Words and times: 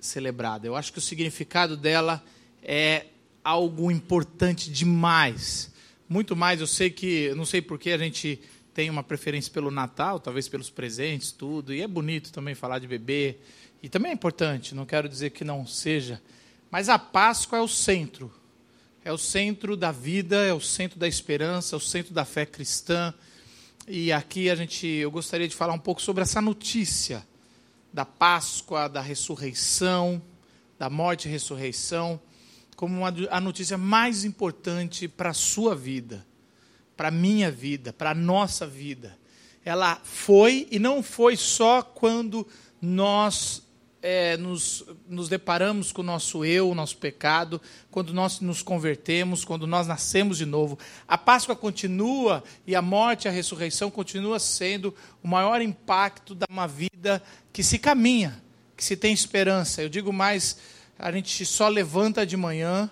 celebrada. 0.00 0.66
Eu 0.66 0.74
acho 0.74 0.92
que 0.92 0.98
o 0.98 1.00
significado 1.00 1.76
dela 1.76 2.24
é 2.60 3.06
algo 3.44 3.88
importante 3.88 4.68
demais. 4.68 5.72
Muito 6.08 6.34
mais, 6.34 6.60
eu 6.60 6.66
sei 6.66 6.90
que, 6.90 7.32
não 7.36 7.44
sei 7.44 7.62
por 7.62 7.78
que 7.78 7.90
a 7.90 7.98
gente 7.98 8.40
tem 8.74 8.90
uma 8.90 9.02
preferência 9.02 9.52
pelo 9.52 9.70
Natal, 9.70 10.18
talvez 10.20 10.48
pelos 10.48 10.68
presentes, 10.68 11.32
tudo, 11.32 11.72
e 11.72 11.80
é 11.80 11.86
bonito 11.86 12.32
também 12.32 12.54
falar 12.54 12.78
de 12.78 12.86
bebê, 12.86 13.38
e 13.82 13.88
também 13.88 14.10
é 14.10 14.14
importante, 14.14 14.74
não 14.74 14.84
quero 14.84 15.08
dizer 15.08 15.30
que 15.30 15.44
não 15.44 15.66
seja, 15.66 16.20
mas 16.70 16.88
a 16.88 16.98
Páscoa 16.98 17.58
é 17.58 17.62
o 17.62 17.68
centro. 17.68 18.32
É 19.04 19.12
o 19.12 19.18
centro 19.18 19.76
da 19.76 19.92
vida, 19.92 20.36
é 20.44 20.52
o 20.52 20.60
centro 20.60 20.98
da 20.98 21.06
esperança, 21.06 21.76
é 21.76 21.78
o 21.78 21.80
centro 21.80 22.14
da 22.14 22.24
fé 22.24 22.46
cristã. 22.46 23.12
E 23.86 24.10
aqui 24.10 24.48
a 24.48 24.54
gente, 24.54 24.86
eu 24.86 25.10
gostaria 25.10 25.46
de 25.46 25.54
falar 25.54 25.74
um 25.74 25.78
pouco 25.78 26.00
sobre 26.00 26.22
essa 26.22 26.40
notícia 26.40 27.24
da 27.92 28.06
Páscoa, 28.06 28.88
da 28.88 29.02
ressurreição, 29.02 30.22
da 30.78 30.88
morte 30.88 31.28
e 31.28 31.30
ressurreição 31.30 32.18
como 32.74 32.98
uma, 32.98 33.14
a 33.30 33.40
notícia 33.40 33.78
mais 33.78 34.24
importante 34.24 35.06
para 35.06 35.30
a 35.30 35.34
sua 35.34 35.74
vida, 35.74 36.26
para 36.96 37.08
a 37.08 37.10
minha 37.10 37.50
vida, 37.50 37.92
para 37.92 38.10
a 38.10 38.14
nossa 38.14 38.66
vida. 38.66 39.16
Ela 39.64 40.00
foi 40.04 40.68
e 40.70 40.78
não 40.78 41.02
foi 41.02 41.36
só 41.36 41.82
quando 41.82 42.46
nós 42.80 43.62
é, 44.02 44.36
nos, 44.36 44.84
nos 45.08 45.30
deparamos 45.30 45.90
com 45.90 46.02
o 46.02 46.04
nosso 46.04 46.44
eu, 46.44 46.68
o 46.68 46.74
nosso 46.74 46.98
pecado, 46.98 47.60
quando 47.90 48.12
nós 48.12 48.38
nos 48.40 48.60
convertemos, 48.60 49.46
quando 49.46 49.66
nós 49.66 49.86
nascemos 49.86 50.36
de 50.36 50.44
novo. 50.44 50.78
A 51.08 51.16
Páscoa 51.16 51.56
continua 51.56 52.44
e 52.66 52.76
a 52.76 52.82
morte 52.82 53.24
e 53.24 53.28
a 53.28 53.32
ressurreição 53.32 53.90
continua 53.90 54.38
sendo 54.38 54.94
o 55.22 55.28
maior 55.28 55.62
impacto 55.62 56.34
de 56.34 56.44
uma 56.50 56.68
vida 56.68 57.22
que 57.50 57.62
se 57.62 57.78
caminha, 57.78 58.42
que 58.76 58.84
se 58.84 58.94
tem 58.94 59.14
esperança. 59.14 59.80
Eu 59.80 59.88
digo 59.88 60.12
mais 60.12 60.58
a 60.98 61.10
gente 61.10 61.44
só 61.44 61.68
levanta 61.68 62.26
de 62.26 62.36
manhã 62.36 62.90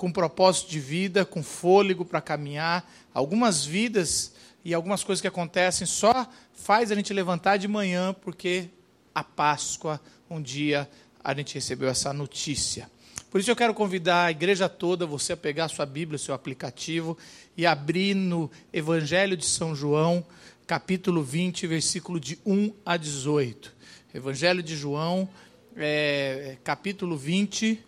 com 0.00 0.10
propósito 0.10 0.70
de 0.70 0.80
vida, 0.80 1.26
com 1.26 1.42
fôlego 1.42 2.06
para 2.06 2.22
caminhar. 2.22 2.90
Algumas 3.12 3.66
vidas 3.66 4.32
e 4.64 4.72
algumas 4.72 5.04
coisas 5.04 5.20
que 5.20 5.28
acontecem 5.28 5.86
só 5.86 6.26
faz 6.54 6.90
a 6.90 6.94
gente 6.94 7.12
levantar 7.12 7.58
de 7.58 7.68
manhã 7.68 8.14
porque 8.14 8.70
a 9.14 9.22
Páscoa 9.22 10.00
um 10.30 10.40
dia 10.40 10.88
a 11.22 11.34
gente 11.34 11.52
recebeu 11.52 11.86
essa 11.86 12.14
notícia. 12.14 12.90
Por 13.30 13.42
isso 13.42 13.50
eu 13.50 13.54
quero 13.54 13.74
convidar 13.74 14.24
a 14.24 14.30
igreja 14.30 14.70
toda, 14.70 15.04
você 15.04 15.34
a 15.34 15.36
pegar 15.36 15.66
a 15.66 15.68
sua 15.68 15.84
Bíblia, 15.84 16.18
seu 16.18 16.34
aplicativo 16.34 17.18
e 17.54 17.66
abrir 17.66 18.14
no 18.14 18.50
Evangelho 18.72 19.36
de 19.36 19.44
São 19.44 19.76
João, 19.76 20.24
capítulo 20.66 21.22
20, 21.22 21.66
versículo 21.66 22.18
de 22.18 22.38
1 22.46 22.72
a 22.86 22.96
18. 22.96 23.70
Evangelho 24.14 24.62
de 24.62 24.78
João, 24.78 25.28
é, 25.76 26.56
capítulo 26.64 27.18
20, 27.18 27.78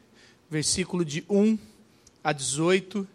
versículo 0.50 1.06
de 1.06 1.25
1 1.26 1.54
a 1.54 1.72
18, 2.31 3.09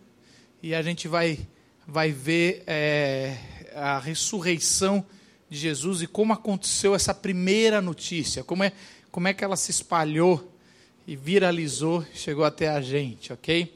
e 0.62 0.76
a 0.76 0.82
gente 0.82 1.08
vai, 1.08 1.40
vai 1.88 2.12
ver 2.12 2.64
é, 2.68 3.38
a 3.74 4.00
ressurreição 4.00 5.06
de 5.50 5.58
Jesus 5.58 6.02
e 6.02 6.08
como 6.08 6.34
aconteceu 6.34 6.94
essa 6.94 7.14
primeira 7.14 7.82
notícia, 7.82 8.44
como 8.44 8.64
é, 8.64 8.74
como 9.12 9.28
é 9.28 9.34
que 9.34 9.44
ela 9.44 9.56
se 9.56 9.72
espalhou 9.72 10.52
e 11.08 11.16
viralizou, 11.16 12.06
chegou 12.14 12.44
até 12.44 12.68
a 12.68 12.82
gente, 12.82 13.32
ok? 13.32 13.74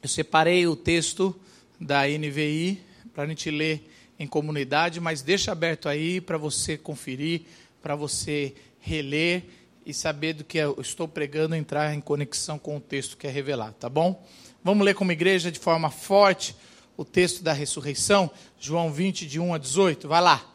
Eu 0.00 0.08
separei 0.08 0.66
o 0.66 0.76
texto 0.76 1.34
da 1.80 2.06
NVI 2.06 2.80
para 3.12 3.24
a 3.24 3.26
gente 3.26 3.50
ler 3.50 3.90
em 4.18 4.26
comunidade, 4.26 5.00
mas 5.00 5.22
deixa 5.22 5.50
aberto 5.50 5.88
aí 5.88 6.20
para 6.20 6.38
você 6.38 6.78
conferir, 6.78 7.42
para 7.82 7.96
você 7.96 8.54
reler 8.78 9.44
e 9.88 9.94
saber 9.94 10.34
do 10.34 10.44
que 10.44 10.58
eu 10.58 10.76
estou 10.78 11.08
pregando, 11.08 11.54
entrar 11.54 11.94
em 11.94 12.00
conexão 12.00 12.58
com 12.58 12.76
o 12.76 12.80
texto 12.80 13.16
que 13.16 13.26
é 13.26 13.30
revelado, 13.30 13.74
tá 13.80 13.88
bom? 13.88 14.22
Vamos 14.62 14.84
ler 14.84 14.94
como 14.94 15.10
igreja 15.10 15.50
de 15.50 15.58
forma 15.58 15.90
forte 15.90 16.54
o 16.94 17.06
texto 17.06 17.42
da 17.42 17.54
ressurreição, 17.54 18.30
João 18.60 18.92
20, 18.92 19.26
de 19.26 19.40
1 19.40 19.54
a 19.54 19.58
18. 19.58 20.06
Vai 20.06 20.20
lá. 20.20 20.54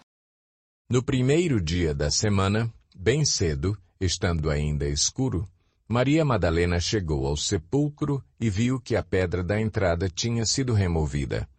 No 0.87 1.01
primeiro 1.01 1.59
dia 1.59 1.95
da 1.95 2.11
semana, 2.11 2.71
bem 2.95 3.25
cedo, 3.25 3.75
estando 3.99 4.51
ainda 4.51 4.87
escuro, 4.87 5.49
Maria 5.87 6.23
Madalena 6.23 6.79
chegou 6.79 7.25
ao 7.25 7.35
sepulcro 7.35 8.23
e 8.39 8.51
viu 8.51 8.79
que 8.79 8.95
a 8.95 9.01
pedra 9.01 9.43
da 9.43 9.59
entrada 9.59 10.07
tinha 10.09 10.45
sido 10.45 10.73
removida. 10.73 11.49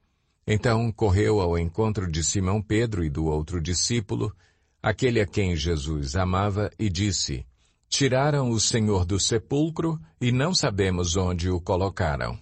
Então 0.47 0.93
correu 0.93 1.41
ao 1.41 1.59
encontro 1.59 2.09
de 2.09 2.23
Simão 2.23 2.63
Pedro 2.63 3.03
e 3.03 3.11
do 3.11 3.25
outro 3.25 3.61
discípulo, 3.61 4.33
aquele 4.81 5.21
a 5.21 5.27
quem 5.27 5.57
Jesus 5.57 6.15
amava, 6.15 6.71
e 6.79 6.89
disse: 6.89 7.45
Tiraram 7.97 8.51
o 8.51 8.59
Senhor 8.59 9.05
do 9.05 9.21
sepulcro 9.21 10.01
e 10.21 10.33
não 10.33 10.53
sabemos 10.53 11.15
onde 11.15 11.49
o 11.49 11.61
colocaram. 11.61 12.37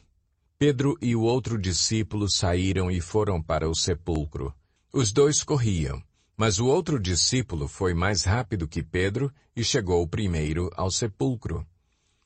Pedro 0.59 0.97
e 0.99 1.15
o 1.15 1.21
outro 1.21 1.59
discípulo 1.59 2.27
saíram 2.27 2.91
e 2.91 3.03
foram 3.03 3.43
para 3.43 3.69
o 3.69 3.75
sepulcro. 3.75 4.55
Os 4.91 5.13
dois 5.13 5.43
corriam, 5.43 6.03
mas 6.39 6.59
o 6.59 6.67
outro 6.69 6.99
discípulo 6.99 7.69
foi 7.69 7.93
mais 7.93 8.25
rápido 8.25 8.67
que 8.67 8.83
Pedro 8.83 9.31
e 9.55 9.63
chegou 9.63 10.09
primeiro 10.09 10.71
ao 10.75 10.91
sepulcro. 10.91 11.67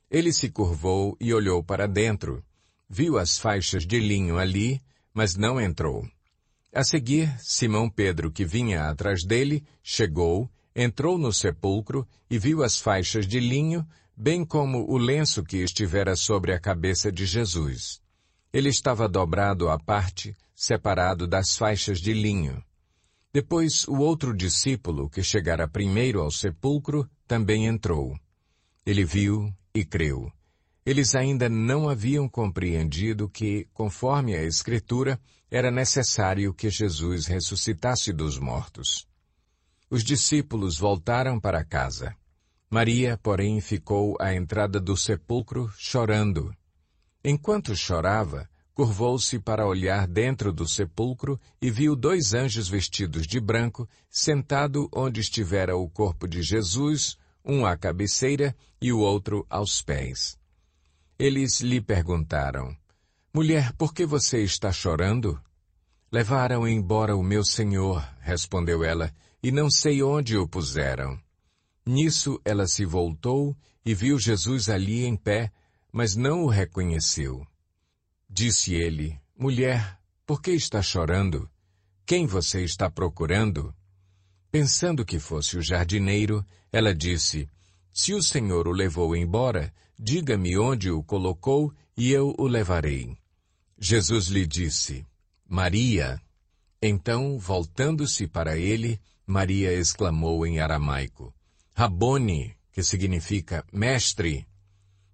Ele 0.09 0.33
se 0.33 0.49
curvou 0.49 1.17
e 1.21 1.35
olhou 1.35 1.65
para 1.65 1.89
dentro. 1.89 2.45
Viu 2.89 3.19
as 3.19 3.41
faixas 3.41 3.85
de 3.85 3.99
linho 3.99 4.39
ali, 4.39 4.81
mas 5.13 5.35
não 5.35 5.61
entrou. 5.61 6.09
A 6.73 6.85
seguir, 6.85 7.37
Simão 7.41 7.91
Pedro, 7.91 8.31
que 8.31 8.45
vinha 8.45 8.89
atrás 8.89 9.25
dele, 9.25 9.65
chegou 9.83 10.49
entrou 10.77 11.17
no 11.17 11.33
sepulcro 11.33 12.07
e 12.29 12.39
viu 12.39 12.63
as 12.63 12.79
faixas 12.79 13.27
de 13.27 13.41
linho, 13.41 13.87
bem 14.15 14.45
como 14.45 14.85
o 14.91 14.99
lenço 14.99 15.43
que 15.43 15.57
estivera 15.57 16.15
sobre 16.15 16.53
a 16.53 16.61
cabeça 16.61 17.11
de 17.11 17.25
Jesus. 17.25 18.03
Ele 18.53 18.69
estava 18.69 19.09
dobrado 19.09 19.71
à 19.71 19.79
parte, 19.79 20.37
separado 20.55 21.27
das 21.27 21.57
faixas 21.57 21.99
de 21.99 22.13
linho. 22.13 22.63
Depois 23.33 23.89
o 23.89 23.97
outro 23.97 24.37
discípulo, 24.37 25.09
que 25.09 25.23
chegara 25.23 25.67
primeiro 25.67 26.21
ao 26.21 26.31
sepulcro, 26.31 27.09
também 27.27 27.67
entrou. 27.67 28.15
Ele 28.85 29.05
viu 29.05 29.51
e 29.75 29.85
creu. 29.85 30.31
Eles 30.85 31.15
ainda 31.15 31.49
não 31.49 31.89
haviam 31.89 32.29
compreendido 32.29 33.29
que, 33.29 33.67
conforme 33.73 34.37
a 34.37 34.43
Escritura, 34.43 35.19
era 35.51 35.71
necessário 35.71 36.53
que 36.55 36.69
Jesus 36.69 37.27
ressuscitasse 37.27 38.13
dos 38.13 38.39
mortos. 38.39 39.07
Os 39.89 40.03
discípulos 40.03 40.79
voltaram 40.79 41.39
para 41.39 41.65
casa. 41.65 42.15
Maria, 42.69 43.17
porém, 43.23 43.61
ficou 43.61 44.17
à 44.21 44.35
entrada 44.35 44.81
do 44.81 44.97
sepulcro 44.97 45.73
chorando. 45.79 46.53
Enquanto 47.25 47.77
chorava, 47.77 48.49
curvou-se 48.75 49.39
para 49.39 49.67
olhar 49.67 50.09
dentro 50.09 50.53
do 50.53 50.69
sepulcro 50.69 51.41
e 51.63 51.71
viu 51.71 51.95
dois 51.95 52.35
anjos 52.35 52.69
vestidos 52.69 53.27
de 53.27 53.41
branco, 53.41 53.89
sentado 54.11 54.89
onde 54.93 55.21
estivera 55.21 55.77
o 55.77 55.89
corpo 55.89 56.27
de 56.27 56.43
Jesus, 56.43 57.17
um 57.45 57.65
à 57.65 57.77
cabeceira 57.77 58.57
e 58.81 58.93
o 58.93 58.99
outro 58.99 59.47
aos 59.49 59.81
pés. 59.81 60.37
Eles 61.17 61.61
lhe 61.61 61.81
perguntaram, 61.81 62.77
Mulher, 63.33 63.73
por 63.75 63.95
que 63.95 64.05
você 64.05 64.43
está 64.43 64.73
chorando? 64.73 65.41
Levaram 66.11 66.67
embora 66.67 67.17
o 67.17 67.23
meu 67.23 67.45
senhor, 67.45 68.07
respondeu 68.21 68.83
ela, 68.83 69.15
e 69.43 69.51
não 69.51 69.71
sei 69.71 70.03
onde 70.03 70.37
o 70.37 70.49
puseram. 70.49 71.21
Nisso 71.85 72.41
ela 72.45 72.67
se 72.67 72.85
voltou 72.85 73.57
e 73.85 73.95
viu 73.95 74.19
Jesus 74.19 74.69
ali 74.69 75.05
em 75.05 75.17
pé, 75.17 75.53
mas 75.93 76.17
não 76.17 76.43
o 76.43 76.49
reconheceu. 76.49 77.47
Disse 78.29 78.75
ele, 78.75 79.21
Mulher, 79.39 79.99
por 80.27 80.43
que 80.43 80.51
está 80.51 80.83
chorando? 80.83 81.49
Quem 82.05 82.27
você 82.27 82.65
está 82.65 82.91
procurando? 82.91 83.75
Pensando 84.51 85.05
que 85.05 85.19
fosse 85.19 85.57
o 85.57 85.63
jardineiro, 85.63 86.45
ela 86.73 86.95
disse: 86.95 87.49
Se 87.93 88.15
o 88.15 88.23
senhor 88.23 88.67
o 88.67 88.73
levou 88.73 89.15
embora, 89.15 89.73
diga-me 89.99 90.59
onde 90.59 90.91
o 90.91 91.03
colocou 91.03 91.73
e 91.97 92.11
eu 92.11 92.35
o 92.39 92.47
levarei. 92.47 93.17
Jesus 93.79 94.27
lhe 94.27 94.47
disse: 94.47 95.07
Maria. 95.49 96.21
Então, 96.81 97.39
voltando-se 97.39 98.27
para 98.27 98.57
ele, 98.57 99.01
Maria 99.27 99.73
exclamou 99.73 100.47
em 100.47 100.61
aramaico: 100.61 101.35
Rabone, 101.75 102.57
que 102.71 102.83
significa 102.83 103.67
mestre. 103.73 104.47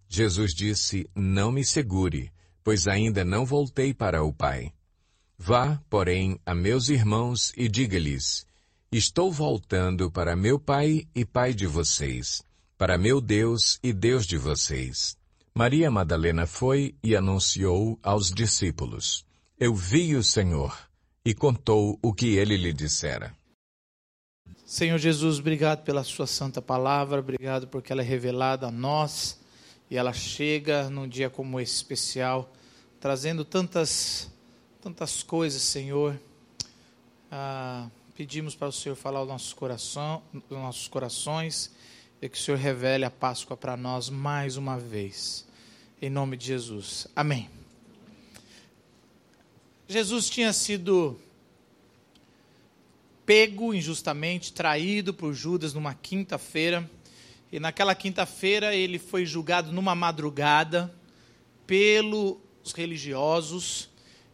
Jesus 0.07 0.53
disse: 0.53 1.09
Não 1.15 1.51
me 1.51 1.65
segure, 1.65 2.31
pois 2.63 2.87
ainda 2.87 3.25
não 3.25 3.47
voltei 3.47 3.95
para 3.95 4.23
o 4.23 4.31
Pai. 4.31 4.71
Vá, 5.39 5.83
porém, 5.89 6.39
a 6.45 6.55
meus 6.55 6.91
irmãos 6.91 7.55
e 7.57 7.69
diga-lhes: 7.69 8.47
Estou 8.93 9.33
voltando 9.33 10.11
para 10.11 10.37
meu 10.37 10.61
Pai 10.61 11.09
e 11.15 11.25
Pai 11.25 11.55
de 11.55 11.67
vocês, 11.67 12.43
para 12.77 12.99
meu 12.99 13.19
Deus 13.19 13.79
e 13.83 13.95
Deus 13.95 14.27
de 14.27 14.37
vocês. 14.37 15.17
Maria 15.55 15.91
Madalena 15.91 16.47
foi 16.47 16.95
e 17.03 17.17
anunciou 17.17 17.99
aos 18.03 18.31
discípulos: 18.31 19.25
Eu 19.59 19.75
vi 19.75 20.15
o 20.15 20.23
Senhor, 20.23 20.77
e 21.25 21.33
contou 21.33 21.99
o 22.03 22.13
que 22.13 22.37
ele 22.37 22.59
lhe 22.59 22.75
dissera. 22.75 23.35
Senhor 24.73 24.97
Jesus, 24.97 25.39
obrigado 25.39 25.83
pela 25.83 26.03
Sua 26.03 26.27
santa 26.27 26.63
palavra, 26.63 27.21
obrigado 27.21 27.69
porque 27.69 27.93
ela 27.93 28.01
é 28.01 28.05
revelada 28.07 28.69
a 28.69 28.71
nós 28.71 29.39
e 29.91 29.99
ela 29.99 30.15
chega 30.15 30.89
num 30.89 31.07
dia 31.07 31.29
como 31.29 31.61
esse 31.61 31.75
especial, 31.75 32.51
trazendo 32.99 33.45
tantas, 33.45 34.31
tantas 34.81 35.23
coisas, 35.23 35.61
Senhor. 35.61 36.19
Ah, 37.31 37.91
pedimos 38.17 38.55
para 38.55 38.69
o 38.69 38.73
Senhor 38.73 38.95
falar 38.95 39.19
aos 39.19 39.29
nossos, 39.29 39.53
coração, 39.53 40.23
aos 40.33 40.59
nossos 40.59 40.89
corações 40.89 41.71
e 42.23 42.27
que 42.27 42.39
o 42.39 42.41
Senhor 42.41 42.57
revele 42.57 43.05
a 43.05 43.11
Páscoa 43.11 43.55
para 43.55 43.77
nós 43.77 44.09
mais 44.09 44.57
uma 44.57 44.79
vez. 44.79 45.47
Em 46.01 46.09
nome 46.09 46.35
de 46.35 46.47
Jesus. 46.47 47.07
Amém. 47.15 47.51
Jesus 49.87 50.31
tinha 50.31 50.51
sido 50.51 51.21
pego 53.25 53.73
injustamente, 53.73 54.53
traído 54.53 55.15
por 55.15 55.33
Judas 55.33 55.75
numa 55.75 55.95
quinta-feira. 55.95 56.89
E 57.51 57.61
naquela 57.61 57.95
quinta-feira 57.95 58.75
ele 58.75 58.99
foi 58.99 59.25
julgado 59.27 59.73
numa 59.73 59.95
madrugada 59.95 60.93
pelos 61.67 62.39
religiosos, 62.75 63.89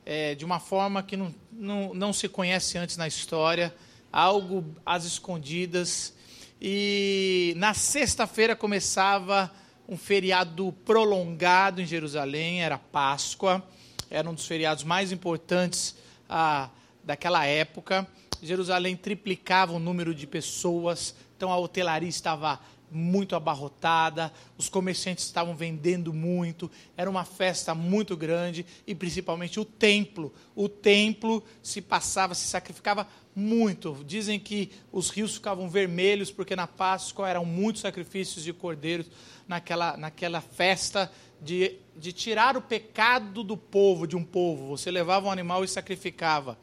é, 0.05 0.35
de 0.35 0.45
uma 0.45 0.59
forma 0.59 1.03
que 1.03 1.17
não, 1.17 1.35
não, 1.53 1.95
não 1.95 2.13
se 2.13 2.29
conhece 2.29 2.79
antes 2.79 2.97
na 2.97 3.07
história, 3.07 3.75
algo 4.13 4.65
às 4.85 5.05
escondidas. 5.05 6.15
E 6.61 7.53
na 7.57 7.75
sexta-feira 7.75 8.57
começava 8.57 9.53
um 9.89 9.97
feriado 9.97 10.73
prolongado 10.85 11.81
em 11.81 11.87
Jerusalém, 11.87 12.63
era 12.63 12.79
Páscoa, 12.79 13.63
era 14.11 14.29
um 14.29 14.35
dos 14.35 14.47
feriados 14.47 14.85
mais 14.85 15.13
importantes 15.13 15.95
ah, 16.29 16.71
daquela 17.05 17.45
época. 17.47 18.07
Jerusalém 18.43 18.97
triplicava 18.97 19.73
o 19.73 19.79
número 19.79 20.15
de 20.15 20.27
pessoas, 20.27 21.15
então 21.37 21.53
a 21.53 21.59
hotelaria 21.59 22.09
estava 22.09 22.61
muito 22.91 23.37
abarrotada, 23.37 24.33
os 24.57 24.69
comerciantes 24.69 25.25
estavam 25.25 25.55
vendendo 25.55 26.13
muito, 26.13 26.71
era 26.97 27.09
uma 27.09 27.25
festa 27.25 27.75
muito 27.75 28.17
grande 28.17 28.65
e 28.87 28.95
principalmente 28.95 29.61
o 29.61 29.65
templo. 29.65 30.33
O 30.55 30.69
templo 30.69 31.45
se 31.63 31.83
passava, 31.83 32.35
se 32.35 32.47
sacrificava 32.47 33.07
muito. 33.35 34.03
Dizem 34.07 34.39
que 34.41 34.71
os 34.91 35.11
rios 35.11 35.35
ficavam 35.35 35.69
vermelhos 35.69 36.31
porque 36.31 36.57
na 36.57 36.67
Páscoa 36.67 37.29
eram 37.29 37.45
muitos 37.45 37.83
sacrifícios 37.83 38.43
de 38.43 38.53
cordeiros 38.53 39.11
naquela, 39.47 39.97
naquela 39.97 40.41
festa 40.41 41.11
de, 41.41 41.77
de 41.97 42.13
tirar 42.13 42.57
o 42.57 42.63
pecado 42.63 43.43
do 43.43 43.57
povo, 43.57 44.07
de 44.07 44.17
um 44.17 44.25
povo. 44.25 44.69
Você 44.69 44.91
levava 44.91 45.29
um 45.29 45.31
animal 45.31 45.65
e 45.65 45.69
sacrificava. 45.69 46.59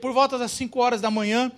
Por 0.00 0.12
volta 0.12 0.38
das 0.38 0.50
5 0.52 0.78
horas 0.78 1.00
da 1.00 1.10
manhã, 1.10 1.50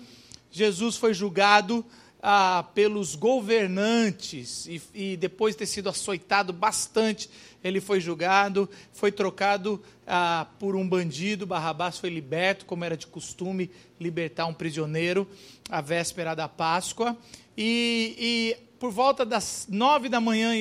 Jesus 0.50 0.96
foi 0.96 1.12
julgado 1.12 1.84
ah, 2.22 2.64
pelos 2.72 3.16
governantes 3.16 4.66
e, 4.66 4.80
e, 4.94 5.16
depois 5.16 5.54
de 5.54 5.60
ter 5.60 5.66
sido 5.66 5.88
açoitado 5.88 6.52
bastante, 6.52 7.28
ele 7.64 7.80
foi 7.80 8.00
julgado, 8.00 8.70
foi 8.92 9.10
trocado 9.10 9.82
ah, 10.06 10.46
por 10.58 10.76
um 10.76 10.88
bandido, 10.88 11.46
Barrabás 11.46 11.98
foi 11.98 12.10
liberto, 12.10 12.64
como 12.64 12.84
era 12.84 12.96
de 12.96 13.08
costume 13.08 13.68
libertar 13.98 14.46
um 14.46 14.54
prisioneiro 14.54 15.28
à 15.68 15.80
véspera 15.80 16.34
da 16.36 16.48
Páscoa. 16.48 17.16
E, 17.56 18.14
e 18.18 18.56
por 18.78 18.92
volta 18.92 19.24
das 19.24 19.66
nove 19.68 20.08
da 20.08 20.20
manhã 20.20 20.54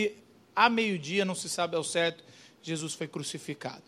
a 0.56 0.70
meio-dia, 0.70 1.26
não 1.26 1.36
se 1.36 1.50
sabe 1.50 1.76
ao 1.76 1.84
certo, 1.84 2.24
Jesus 2.62 2.94
foi 2.94 3.08
crucificado. 3.08 3.84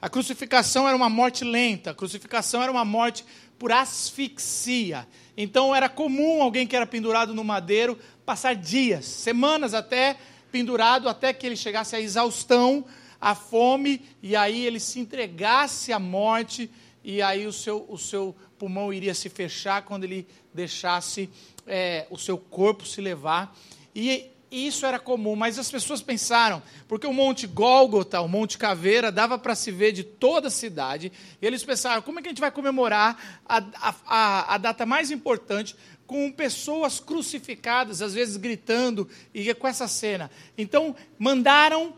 A 0.00 0.08
crucificação 0.08 0.88
era 0.88 0.96
uma 0.96 1.08
morte 1.08 1.44
lenta, 1.44 1.92
a 1.92 1.94
crucificação 1.94 2.60
era 2.60 2.72
uma 2.72 2.84
morte 2.84 3.24
por 3.56 3.70
asfixia. 3.70 5.06
Então 5.36 5.72
era 5.72 5.88
comum 5.88 6.42
alguém 6.42 6.66
que 6.66 6.74
era 6.74 6.84
pendurado 6.86 7.32
no 7.32 7.44
madeiro 7.44 7.96
passar 8.26 8.56
dias, 8.56 9.04
semanas 9.04 9.74
até 9.74 10.16
pendurado, 10.50 11.08
até 11.08 11.32
que 11.32 11.46
ele 11.46 11.56
chegasse 11.56 11.94
à 11.94 12.00
exaustão, 12.00 12.84
à 13.20 13.34
fome, 13.36 14.02
e 14.20 14.34
aí 14.34 14.66
ele 14.66 14.80
se 14.80 14.98
entregasse 14.98 15.92
à 15.92 16.00
morte, 16.00 16.68
e 17.04 17.22
aí 17.22 17.46
o 17.46 17.52
seu, 17.52 17.86
o 17.88 17.96
seu 17.96 18.34
pulmão 18.58 18.92
iria 18.92 19.14
se 19.14 19.28
fechar 19.28 19.82
quando 19.82 20.02
ele 20.02 20.26
deixasse 20.52 21.30
é, 21.64 22.06
o 22.10 22.18
seu 22.18 22.36
corpo 22.36 22.84
se 22.84 23.00
levar. 23.00 23.56
E 23.94 24.31
e 24.52 24.66
isso 24.66 24.84
era 24.84 24.98
comum, 24.98 25.34
mas 25.34 25.58
as 25.58 25.70
pessoas 25.70 26.02
pensaram, 26.02 26.62
porque 26.86 27.06
o 27.06 27.12
Monte 27.12 27.46
Gólgota, 27.46 28.20
o 28.20 28.28
Monte 28.28 28.58
Caveira, 28.58 29.10
dava 29.10 29.38
para 29.38 29.54
se 29.54 29.70
ver 29.72 29.92
de 29.92 30.04
toda 30.04 30.48
a 30.48 30.50
cidade, 30.50 31.10
e 31.40 31.46
eles 31.46 31.64
pensaram, 31.64 32.02
como 32.02 32.18
é 32.18 32.22
que 32.22 32.28
a 32.28 32.30
gente 32.30 32.40
vai 32.40 32.50
comemorar 32.50 33.40
a, 33.48 33.64
a, 34.06 34.54
a 34.54 34.58
data 34.58 34.84
mais 34.84 35.10
importante 35.10 35.74
com 36.06 36.30
pessoas 36.30 37.00
crucificadas, 37.00 38.02
às 38.02 38.12
vezes 38.12 38.36
gritando, 38.36 39.08
e 39.32 39.54
com 39.54 39.66
essa 39.66 39.88
cena. 39.88 40.30
Então, 40.58 40.94
mandaram, 41.18 41.94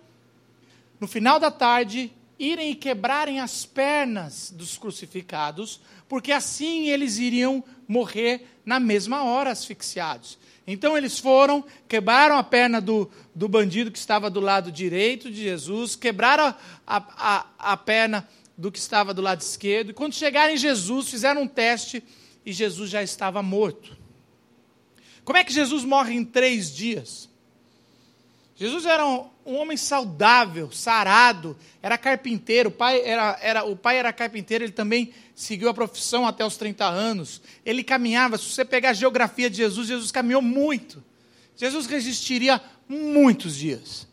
no 1.01 1.09
final 1.09 1.41
da 1.41 1.51
tarde, 1.51 2.13
irem 2.39 2.71
e 2.71 2.75
quebrarem 2.75 3.41
as 3.41 3.65
pernas 3.65 4.51
dos 4.51 4.77
crucificados, 4.77 5.81
porque 6.09 6.33
assim 6.33 6.89
eles 6.89 7.19
iriam 7.19 7.63
morrer 7.87 8.47
na 8.65 8.81
mesma 8.81 9.25
hora 9.25 9.51
asfixiados. 9.51 10.39
Então 10.67 10.97
eles 10.97 11.19
foram, 11.19 11.65
quebraram 11.87 12.37
a 12.37 12.43
perna 12.43 12.81
do, 12.81 13.11
do 13.35 13.49
bandido 13.49 13.91
que 13.91 13.99
estava 13.99 14.31
do 14.31 14.41
lado 14.41 14.73
direito 14.73 15.31
de 15.31 15.43
Jesus, 15.43 15.95
quebraram 15.95 16.45
a, 16.45 16.57
a, 16.87 17.47
a 17.59 17.77
perna 17.77 18.27
do 18.57 18.73
que 18.73 18.79
estava 18.79 19.13
do 19.13 19.21
lado 19.21 19.41
esquerdo, 19.41 19.91
e 19.91 19.95
quando 19.95 20.15
chegaram 20.15 20.55
em 20.55 20.57
Jesus, 20.57 21.09
fizeram 21.09 21.43
um 21.43 21.49
teste 21.49 22.03
e 22.47 22.53
Jesus 22.53 22.91
já 22.91 23.03
estava 23.03 23.43
morto. 23.43 23.97
Como 25.25 25.39
é 25.39 25.45
que 25.45 25.53
Jesus 25.53 25.85
morre 25.85 26.15
em 26.15 26.25
três 26.25 26.75
dias? 26.75 27.29
Jesus 28.57 28.87
era 28.87 29.05
um, 29.05 29.29
um, 29.45 29.57
homem 29.57 29.77
saudável, 29.77 30.71
sarado, 30.71 31.57
era 31.83 31.99
carpinteiro, 31.99 32.69
o 32.69 32.73
pai 32.73 33.01
era, 33.05 33.39
era, 33.43 33.65
o 33.65 33.75
pai 33.75 33.99
era 33.99 34.13
carpinteiro, 34.13 34.65
ele 34.65 34.73
também 34.73 35.13
seguiu 35.35 35.69
a 35.69 35.75
profissão 35.75 36.25
até 36.25 36.45
os 36.45 36.57
30 36.57 36.85
anos. 36.85 37.43
Ele 37.67 37.83
caminhava, 37.83 38.39
se 38.39 38.45
você 38.45 38.65
pegar 38.65 38.91
a 38.91 38.95
geografia 38.95 39.51
de 39.51 39.57
Jesus, 39.57 39.89
Jesus 39.89 40.13
caminhou 40.13 40.41
muito. 40.41 41.03
Jesus 41.57 41.87
resistiria 41.87 42.61
muitos 42.89 43.57
dias. 43.57 44.07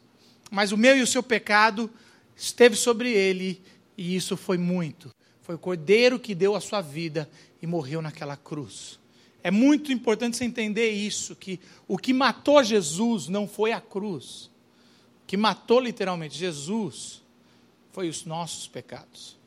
Mas 0.50 0.72
o 0.72 0.78
meu 0.78 0.98
e 0.98 1.02
o 1.02 1.08
seu 1.08 1.22
pecado 1.22 1.90
esteve 2.36 2.76
sobre 2.76 3.12
ele, 3.12 3.62
e 3.96 4.16
isso 4.16 4.36
foi 4.36 4.58
muito. 4.58 5.14
Foi 5.44 5.54
o 5.54 5.60
cordeiro 5.60 6.20
que 6.20 6.34
deu 6.34 6.56
a 6.56 6.62
sua 6.62 6.82
vida 6.82 7.30
e 7.62 7.68
morreu 7.68 8.02
naquela 8.02 8.36
cruz. 8.36 9.00
É 9.44 9.50
muito 9.50 9.92
importante 9.92 10.38
você 10.38 10.46
entender 10.46 10.92
isso, 10.92 11.36
que 11.36 11.60
o 11.88 11.98
que 11.98 12.14
matou 12.14 12.64
Jesus 12.64 13.28
não 13.28 13.48
foi 13.48 13.72
a 13.72 13.82
cruz. 13.82 14.46
O 15.24 15.28
que 15.28 15.36
matou 15.36 15.80
literalmente 15.80 16.38
Jesus 16.38 17.22
foi 17.92 18.08
os 18.08 18.26
nossos 18.26 18.68
pecados. 18.68 19.38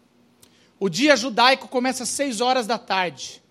O 0.79 0.89
dia 0.89 1.17
judaico 1.17 1.69
começa 1.69 2.03
às 2.03 2.09
seis 2.09 2.41
horas 2.41 2.67
da 2.67 2.79
tarde. 2.79 3.43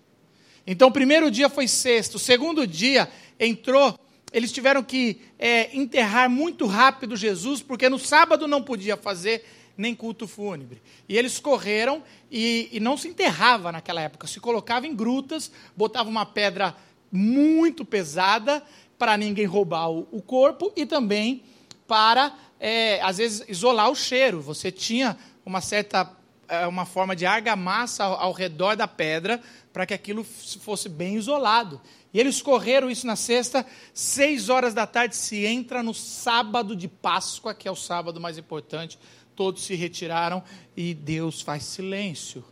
Então, 0.66 0.88
o 0.88 0.92
primeiro 0.92 1.30
dia 1.30 1.48
foi 1.48 1.66
sexto. 1.66 2.16
O 2.16 2.18
segundo 2.18 2.66
dia 2.66 3.10
entrou, 3.40 3.98
eles 4.32 4.52
tiveram 4.52 4.82
que 4.82 5.20
é, 5.38 5.76
enterrar 5.76 6.28
muito 6.28 6.66
rápido 6.66 7.16
Jesus, 7.16 7.62
porque 7.62 7.88
no 7.88 7.98
sábado 7.98 8.46
não 8.46 8.62
podia 8.62 8.96
fazer 8.96 9.44
nem 9.76 9.94
culto 9.94 10.26
fúnebre. 10.26 10.82
E 11.08 11.16
eles 11.16 11.38
correram 11.38 12.02
e, 12.30 12.68
e 12.72 12.80
não 12.80 12.96
se 12.96 13.08
enterrava 13.08 13.72
naquela 13.72 14.00
época, 14.00 14.26
se 14.26 14.40
colocava 14.40 14.86
em 14.86 14.94
grutas, 14.94 15.50
botava 15.76 16.08
uma 16.08 16.26
pedra 16.26 16.76
muito 17.10 17.84
pesada 17.84 18.62
para 18.98 19.16
ninguém 19.16 19.46
roubar 19.46 19.90
o, 19.90 20.08
o, 20.10 20.22
corpo 20.22 20.72
e 20.76 20.86
também 20.86 21.42
para, 21.86 22.34
é, 22.58 23.00
às 23.02 23.18
vezes, 23.18 23.44
isolar 23.48 23.90
o 23.90 23.94
cheiro. 23.94 24.40
Você 24.40 24.70
tinha 24.70 25.16
uma 25.44 25.60
certa 25.60 26.10
é, 26.48 26.66
uma 26.66 26.84
forma 26.84 27.16
de 27.16 27.26
argamassa 27.26 28.04
ao, 28.04 28.14
ao 28.20 28.32
redor 28.32 28.76
da 28.76 28.86
pedra 28.86 29.40
para 29.72 29.86
que 29.86 29.94
aquilo 29.94 30.24
fosse 30.24 30.88
bem 30.88 31.16
isolado. 31.16 31.80
E 32.12 32.20
eles 32.20 32.40
correram 32.40 32.88
isso 32.88 33.06
na 33.06 33.16
sexta, 33.16 33.66
seis 33.92 34.48
horas 34.48 34.72
da 34.72 34.86
tarde 34.86 35.16
se 35.16 35.44
entra 35.44 35.82
no 35.82 35.92
sábado 35.92 36.76
de 36.76 36.86
Páscoa, 36.86 37.54
que 37.54 37.66
é 37.66 37.70
o 37.70 37.76
sábado 37.76 38.20
mais 38.20 38.38
importante. 38.38 38.98
Todos 39.36 39.64
se 39.64 39.74
retiraram 39.74 40.42
e 40.76 40.94
Deus 40.94 41.40
faz 41.40 41.64
silêncio. 41.64 42.44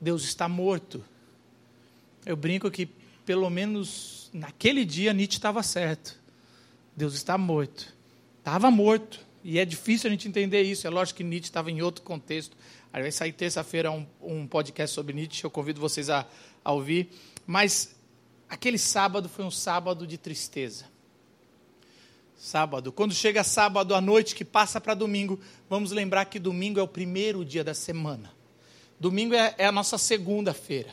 Deus 0.00 0.24
está 0.24 0.48
morto. 0.48 1.04
Eu 2.24 2.36
brinco 2.36 2.70
que, 2.70 2.86
pelo 3.24 3.48
menos 3.48 4.30
naquele 4.32 4.84
dia, 4.84 5.12
Nietzsche 5.12 5.38
estava 5.38 5.62
certo. 5.62 6.18
Deus 6.96 7.14
está 7.14 7.38
morto. 7.38 7.94
Estava 8.38 8.70
morto. 8.70 9.26
E 9.42 9.58
é 9.58 9.64
difícil 9.64 10.08
a 10.08 10.10
gente 10.10 10.28
entender 10.28 10.62
isso. 10.62 10.86
É 10.86 10.90
lógico 10.90 11.18
que 11.18 11.24
Nietzsche 11.24 11.48
estava 11.48 11.70
em 11.70 11.80
outro 11.80 12.02
contexto. 12.02 12.56
Aí 12.92 13.02
vai 13.02 13.12
sair 13.12 13.32
terça-feira 13.32 13.90
um, 13.90 14.06
um, 14.20 14.46
podcast 14.46 14.94
sobre 14.94 15.14
Nietzsche. 15.14 15.44
Eu 15.44 15.50
convido 15.50 15.80
vocês 15.80 16.10
a, 16.10 16.26
a 16.64 16.72
ouvir. 16.72 17.10
Mas 17.46 17.96
aquele 18.48 18.78
sábado 18.78 19.28
foi 19.28 19.44
um 19.44 19.50
sábado 19.50 20.06
de 20.06 20.18
tristeza. 20.18 20.89
Sábado. 22.42 22.90
Quando 22.90 23.12
chega 23.12 23.44
sábado 23.44 23.94
à 23.94 24.00
noite, 24.00 24.34
que 24.34 24.46
passa 24.46 24.80
para 24.80 24.94
domingo, 24.94 25.38
vamos 25.68 25.92
lembrar 25.92 26.24
que 26.24 26.38
domingo 26.38 26.80
é 26.80 26.82
o 26.82 26.88
primeiro 26.88 27.44
dia 27.44 27.62
da 27.62 27.74
semana. 27.74 28.32
Domingo 28.98 29.34
é, 29.34 29.54
é 29.58 29.66
a 29.66 29.72
nossa 29.72 29.98
segunda-feira. 29.98 30.88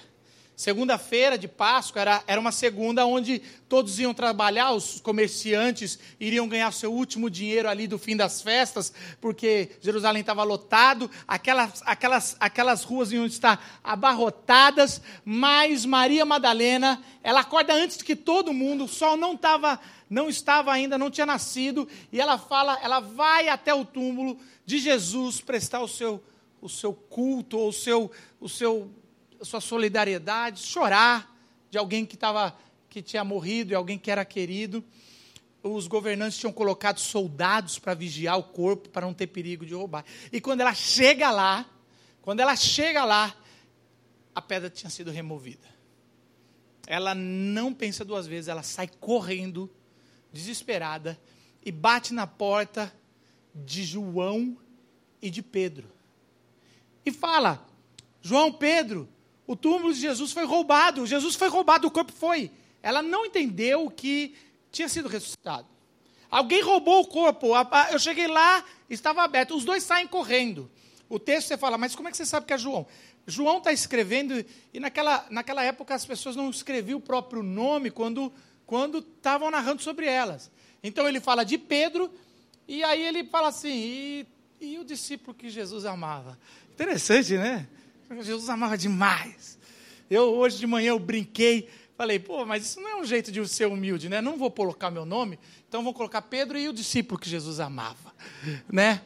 Segunda-feira 0.58 1.38
de 1.38 1.48
Páscoa 1.48 2.02
era, 2.02 2.24
era 2.26 2.42
uma 2.42 2.52
segunda 2.52 3.06
onde 3.06 3.44
todos 3.70 4.00
iam 4.00 4.12
trabalhar, 4.12 4.72
os 4.72 5.00
comerciantes 5.00 6.00
iriam 6.20 6.48
ganhar 6.48 6.74
seu 6.74 6.92
último 6.92 7.30
dinheiro 7.30 7.70
ali 7.70 7.86
do 7.86 8.00
fim 8.00 8.18
das 8.18 8.42
festas, 8.42 8.92
porque 9.22 9.70
Jerusalém 9.82 10.22
estava 10.22 10.44
lotado, 10.44 11.12
aquelas, 11.28 11.84
aquelas, 11.86 12.36
aquelas 12.40 12.84
ruas 12.84 13.12
iam 13.12 13.28
estar 13.28 13.80
abarrotadas, 13.84 15.00
mas 15.24 15.86
Maria 15.86 16.26
Madalena, 16.26 17.04
ela 17.24 17.42
acorda 17.42 17.76
antes 17.76 17.98
que 17.98 18.16
todo 18.16 18.52
mundo, 18.52 18.86
o 18.86 18.90
sol 18.90 19.16
não 19.16 19.34
estava 19.34 19.80
não 20.10 20.28
estava 20.28 20.72
ainda, 20.72 20.98
não 20.98 21.12
tinha 21.12 21.26
nascido, 21.26 21.88
e 22.12 22.20
ela 22.20 22.40
fala, 22.40 22.80
ela 22.82 23.00
vai 23.00 23.48
até 23.48 23.76
o 23.76 23.86
túmulo 23.86 24.40
de 24.66 24.80
Jesus 24.80 25.40
prestar 25.40 25.82
o 25.82 25.88
seu, 25.88 26.24
o 26.60 26.68
seu 26.68 26.94
culto, 26.94 27.60
o 27.60 27.72
seu, 27.72 28.10
o 28.40 28.50
seu 28.50 28.90
sua 29.42 29.62
solidariedade, 29.62 30.62
chorar 30.62 31.36
de 31.70 31.78
alguém 31.78 32.06
que, 32.06 32.18
tava, 32.18 32.58
que 32.90 33.02
tinha 33.02 33.24
morrido 33.24 33.72
e 33.72 33.76
alguém 33.76 33.98
que 33.98 34.10
era 34.10 34.24
querido. 34.26 34.84
Os 35.64 35.88
governantes 35.88 36.38
tinham 36.38 36.54
colocado 36.54 37.00
soldados 37.00 37.78
para 37.80 37.94
vigiar 37.94 38.38
o 38.38 38.44
corpo, 38.44 38.90
para 38.90 39.06
não 39.06 39.14
ter 39.14 39.28
perigo 39.28 39.66
de 39.66 39.74
roubar. 39.74 40.06
E 40.32 40.40
quando 40.40 40.62
ela 40.62 40.74
chega 40.74 41.32
lá, 41.32 41.66
quando 42.22 42.40
ela 42.40 42.56
chega 42.56 43.04
lá, 43.04 43.36
a 44.34 44.42
pedra 44.42 44.70
tinha 44.70 44.90
sido 44.90 45.12
removida. 45.12 45.68
Ela 46.86 47.14
não 47.14 47.74
pensa 47.74 48.06
duas 48.06 48.28
vezes, 48.28 48.48
ela 48.48 48.64
sai 48.64 48.88
correndo, 48.88 49.70
desesperada, 50.32 51.20
e 51.66 51.72
bate 51.72 52.14
na 52.14 52.26
porta 52.26 52.94
de 53.54 53.84
João 53.84 54.58
e 55.22 55.30
de 55.30 55.42
Pedro. 55.42 55.92
E 57.06 57.12
fala: 57.12 57.66
João, 58.22 58.54
Pedro, 58.54 59.10
o 59.48 59.56
túmulo 59.56 59.94
de 59.94 60.02
Jesus 60.02 60.34
foi 60.34 60.46
roubado. 60.46 61.08
Jesus 61.08 61.36
foi 61.36 61.48
roubado, 61.48 61.88
o 61.88 61.92
corpo 61.92 62.12
foi. 62.12 62.52
Ela 62.84 63.02
não 63.02 63.26
entendeu 63.26 63.90
que 63.90 64.36
tinha 64.72 64.90
sido 64.90 65.08
ressuscitado. 65.08 65.66
Alguém 66.30 66.62
roubou 66.62 67.02
o 67.02 67.08
corpo. 67.08 67.54
Eu 67.90 67.98
cheguei 67.98 68.28
lá, 68.28 68.64
estava 68.90 69.24
aberto. 69.24 69.56
Os 69.56 69.64
dois 69.64 69.84
saem 69.84 70.06
correndo. 70.06 70.70
O 71.10 71.18
texto 71.18 71.48
você 71.48 71.58
fala, 71.58 71.78
mas 71.78 71.96
como 71.96 72.10
é 72.10 72.12
que 72.12 72.18
você 72.18 72.26
sabe 72.26 72.46
que 72.46 72.54
é 72.54 72.58
João? 72.58 72.86
João 73.26 73.60
está 73.60 73.72
escrevendo, 73.72 74.46
e 74.74 74.80
naquela, 74.80 75.26
naquela 75.30 75.64
época 75.64 75.96
as 75.96 76.06
pessoas 76.06 76.36
não 76.36 76.50
escreviam 76.50 77.00
o 77.00 77.02
próprio 77.02 77.42
nome 77.42 77.90
quando 77.92 78.32
estavam 78.98 79.50
narrando 79.50 79.82
sobre 79.82 80.06
elas. 80.06 80.52
Então 80.84 81.08
ele 81.08 81.20
fala 81.20 81.44
de 81.44 81.58
Pedro, 81.58 82.12
e 82.68 82.84
aí 82.84 83.04
ele 83.04 83.24
fala 83.24 83.48
assim, 83.50 83.70
e, 83.74 84.28
e 84.60 84.78
o 84.78 84.84
discípulo 84.84 85.34
que 85.34 85.50
Jesus 85.50 85.86
amava. 85.86 86.38
Interessante, 86.74 87.38
né? 87.38 87.68
Jesus 88.22 88.50
amava 88.50 88.78
demais. 88.78 89.58
Eu 90.10 90.36
hoje 90.36 90.58
de 90.58 90.68
manhã 90.68 90.90
eu 90.90 91.00
brinquei, 91.00 91.70
falei, 91.98 92.20
pô, 92.20 92.46
mas 92.46 92.64
isso 92.64 92.80
não 92.80 92.90
é 92.90 92.96
um 92.96 93.04
jeito 93.04 93.32
de 93.32 93.46
ser 93.48 93.68
humilde, 93.68 94.08
né? 94.08 94.22
Não 94.22 94.38
vou 94.38 94.50
colocar 94.52 94.90
meu 94.90 95.06
nome, 95.06 95.38
então 95.68 95.84
vou 95.84 95.94
colocar 95.94 96.22
Pedro 96.22 96.58
e 96.58 96.70
o 96.70 96.74
discípulo 96.74 97.20
que 97.20 97.30
Jesus 97.30 97.60
amava, 97.60 98.14
né? 98.72 99.02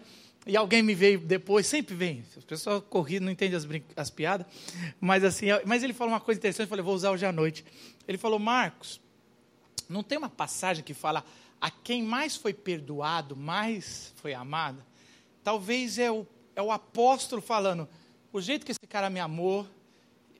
E 0.45 0.57
alguém 0.57 0.81
me 0.81 0.95
veio 0.95 1.19
depois, 1.19 1.67
sempre 1.67 1.93
vem. 1.95 2.23
O 2.35 2.41
pessoal 2.41 2.81
corrido, 2.81 3.23
não 3.23 3.31
entende 3.31 3.55
as, 3.55 3.67
as 3.95 4.09
piadas, 4.09 4.47
mas 4.99 5.23
assim, 5.23 5.47
mas 5.65 5.83
ele 5.83 5.93
falou 5.93 6.13
uma 6.13 6.19
coisa 6.19 6.39
interessante, 6.39 6.65
eu 6.65 6.69
falei, 6.69 6.83
vou 6.83 6.95
usar 6.95 7.11
hoje 7.11 7.25
à 7.25 7.31
noite. 7.31 7.63
Ele 8.07 8.17
falou, 8.17 8.39
Marcos, 8.39 8.99
não 9.87 10.03
tem 10.03 10.17
uma 10.17 10.29
passagem 10.29 10.83
que 10.83 10.93
fala 10.93 11.23
a 11.59 11.69
quem 11.69 12.01
mais 12.01 12.35
foi 12.35 12.53
perdoado, 12.53 13.35
mais 13.35 14.13
foi 14.15 14.33
amado? 14.33 14.83
Talvez 15.43 15.99
é 15.99 16.11
o, 16.11 16.25
é 16.55 16.61
o 16.61 16.71
apóstolo 16.71 17.41
falando, 17.41 17.87
o 18.33 18.39
jeito 18.41 18.65
que 18.65 18.71
esse 18.71 18.87
cara 18.87 19.09
me 19.09 19.19
amou, 19.19 19.67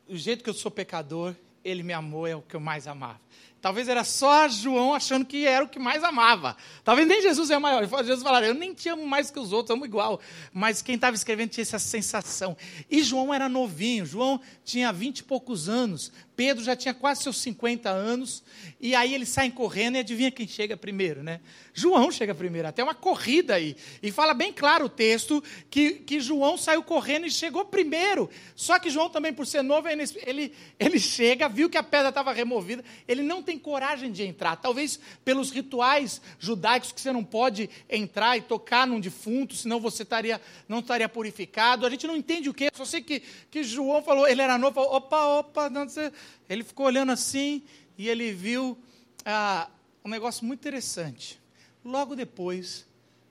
o 0.07 0.15
jeito 0.15 0.43
que 0.43 0.50
eu 0.50 0.53
sou 0.53 0.71
pecador, 0.71 1.36
ele 1.63 1.83
me 1.83 1.93
amou, 1.93 2.25
é 2.25 2.36
o 2.36 2.41
que 2.41 2.55
eu 2.55 2.60
mais 2.60 2.88
amava. 2.88 3.19
Talvez 3.62 3.88
era 3.88 4.03
só 4.03 4.50
João 4.50 4.94
achando 4.94 5.24
que 5.24 5.46
era 5.46 5.63
o 5.63 5.70
que 5.70 5.77
mais 5.77 6.03
amava. 6.03 6.58
Talvez 6.84 7.08
nem 7.08 7.22
Jesus 7.22 7.51
é 7.51 7.60
maior. 7.60 7.88
Jesus 8.03 8.24
falaria, 8.24 8.50
eu 8.50 8.56
nem 8.56 8.74
te 8.74 8.89
amo 8.89 9.06
mais 9.06 9.30
que 9.30 9.39
os 9.39 9.53
outros, 9.53 9.75
amo 9.75 9.86
igual. 9.86 10.20
Mas 10.51 10.82
quem 10.82 10.96
estava 10.96 11.15
escrevendo 11.15 11.51
tinha 11.51 11.62
essa 11.62 11.77
sensação. 11.77 12.58
E 12.89 13.03
João 13.03 13.32
era 13.32 13.48
novinho, 13.48 14.06
João 14.06 14.41
tinha 14.65 14.91
vinte 14.91 15.20
e 15.20 15.24
poucos 15.24 15.70
anos, 15.70 16.12
Pedro 16.41 16.63
já 16.63 16.75
tinha 16.75 16.94
quase 16.94 17.22
seus 17.22 17.38
50 17.38 17.88
anos, 17.88 18.44
e 18.80 18.96
aí 18.96 19.13
eles 19.13 19.30
saem 19.30 19.51
correndo 19.51 19.98
e 19.98 20.00
adivinha 20.00 20.32
quem 20.32 20.48
chega 20.48 20.75
primeiro, 20.75 21.22
né? 21.22 21.39
João 21.72 22.12
chega 22.12 22.34
primeiro, 22.34 22.68
até 22.68 22.84
uma 22.84 22.96
corrida 22.96 23.53
aí. 23.53 23.75
E 24.01 24.12
fala 24.12 24.34
bem 24.34 24.51
claro 24.51 24.86
o 24.86 24.89
texto 24.89 25.44
que, 25.70 25.91
que 25.91 26.20
João 26.20 26.58
saiu 26.58 26.82
correndo 26.82 27.27
e 27.27 27.32
chegou 27.32 27.63
primeiro. 27.65 28.27
Só 28.56 28.80
que 28.80 28.89
João 28.89 29.08
também, 29.08 29.32
por 29.32 29.46
ser 29.46 29.62
novo, 29.62 29.88
ele, 29.88 30.51
ele 30.80 31.00
chega, 31.00 31.48
viu 31.48 31.70
que 31.70 31.77
a 31.77 31.84
pedra 31.84 32.10
estava 32.10 32.34
removida, 32.34 32.84
ele 33.08 33.22
não 33.22 33.44
tem 33.44 33.50
coragem 33.58 34.12
de 34.12 34.24
entrar. 34.24 34.55
Talvez 34.55 35.00
pelos 35.24 35.51
rituais 35.51 36.22
judaicos 36.39 36.91
que 36.91 37.01
você 37.01 37.12
não 37.12 37.24
pode 37.24 37.70
entrar 37.89 38.38
e 38.38 38.41
tocar 38.41 38.86
num 38.88 39.00
defunto, 39.00 39.55
senão 39.55 39.79
você 39.79 40.03
estaria, 40.03 40.41
não 40.67 40.79
estaria 40.79 41.08
purificado. 41.08 41.86
A 41.86 41.89
gente 41.89 42.08
não 42.08 42.15
entende 42.15 42.50
o 42.50 42.53
que, 42.53 42.70
só 42.74 42.86
sei 42.86 43.01
que, 43.01 43.22
que 43.50 43.63
João 43.63 44.03
falou, 44.03 44.27
ele 44.27 44.41
era 44.41 44.58
novo, 44.58 44.75
falou, 44.75 44.96
opa, 44.96 45.25
opa, 45.39 45.70
não 45.70 45.88
sei. 45.88 46.12
ele 46.50 46.63
ficou 46.63 46.86
olhando 46.86 47.12
assim 47.12 47.63
e 47.98 48.10
ele 48.10 48.31
viu 48.31 48.77
ah, 49.25 49.70
um 50.03 50.10
negócio 50.10 50.46
muito 50.46 50.60
interessante. 50.60 51.39
Logo 51.84 52.15
depois, 52.15 52.86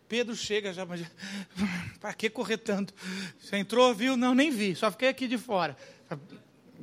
Pedro 0.09 0.35
chega 0.35 0.73
já, 0.73 0.85
mas 0.85 1.03
para 2.01 2.13
que 2.15 2.29
correr 2.29 2.59
tanto? 2.59 2.93
Você 3.39 3.57
entrou, 3.57 3.95
viu? 3.95 4.17
Não, 4.17 4.35
nem 4.35 4.51
vi, 4.51 4.75
só 4.75 4.91
fiquei 4.91 5.09
aqui 5.09 5.29
de 5.29 5.39
fora. 5.39 5.77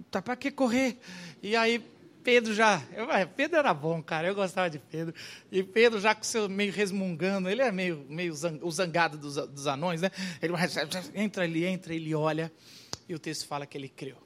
Tá 0.09 0.21
para 0.21 0.35
que 0.35 0.51
correr? 0.51 0.97
E 1.41 1.55
aí 1.55 1.83
Pedro 2.27 2.53
já, 2.53 2.83
eu, 2.91 3.07
Pedro 3.37 3.57
era 3.57 3.73
bom, 3.73 4.03
cara, 4.03 4.27
eu 4.27 4.35
gostava 4.35 4.69
de 4.69 4.79
Pedro. 4.79 5.15
E 5.49 5.63
Pedro 5.63 5.97
já 5.97 6.13
com 6.13 6.23
seu 6.23 6.49
meio 6.49 6.73
resmungando, 6.73 7.49
ele 7.49 7.61
é 7.61 7.71
meio, 7.71 8.05
meio 8.09 8.33
zang, 8.33 8.59
o 8.61 8.69
zangado 8.69 9.17
dos, 9.17 9.35
dos 9.47 9.65
anões, 9.65 10.01
né? 10.01 10.11
Ele 10.41 10.53
entra 11.15 11.45
ali, 11.45 11.63
entra, 11.63 11.95
ele 11.95 12.13
olha, 12.13 12.51
e 13.07 13.15
o 13.15 13.19
texto 13.19 13.47
fala 13.47 13.65
que 13.65 13.77
ele 13.77 13.87
creu. 13.87 14.17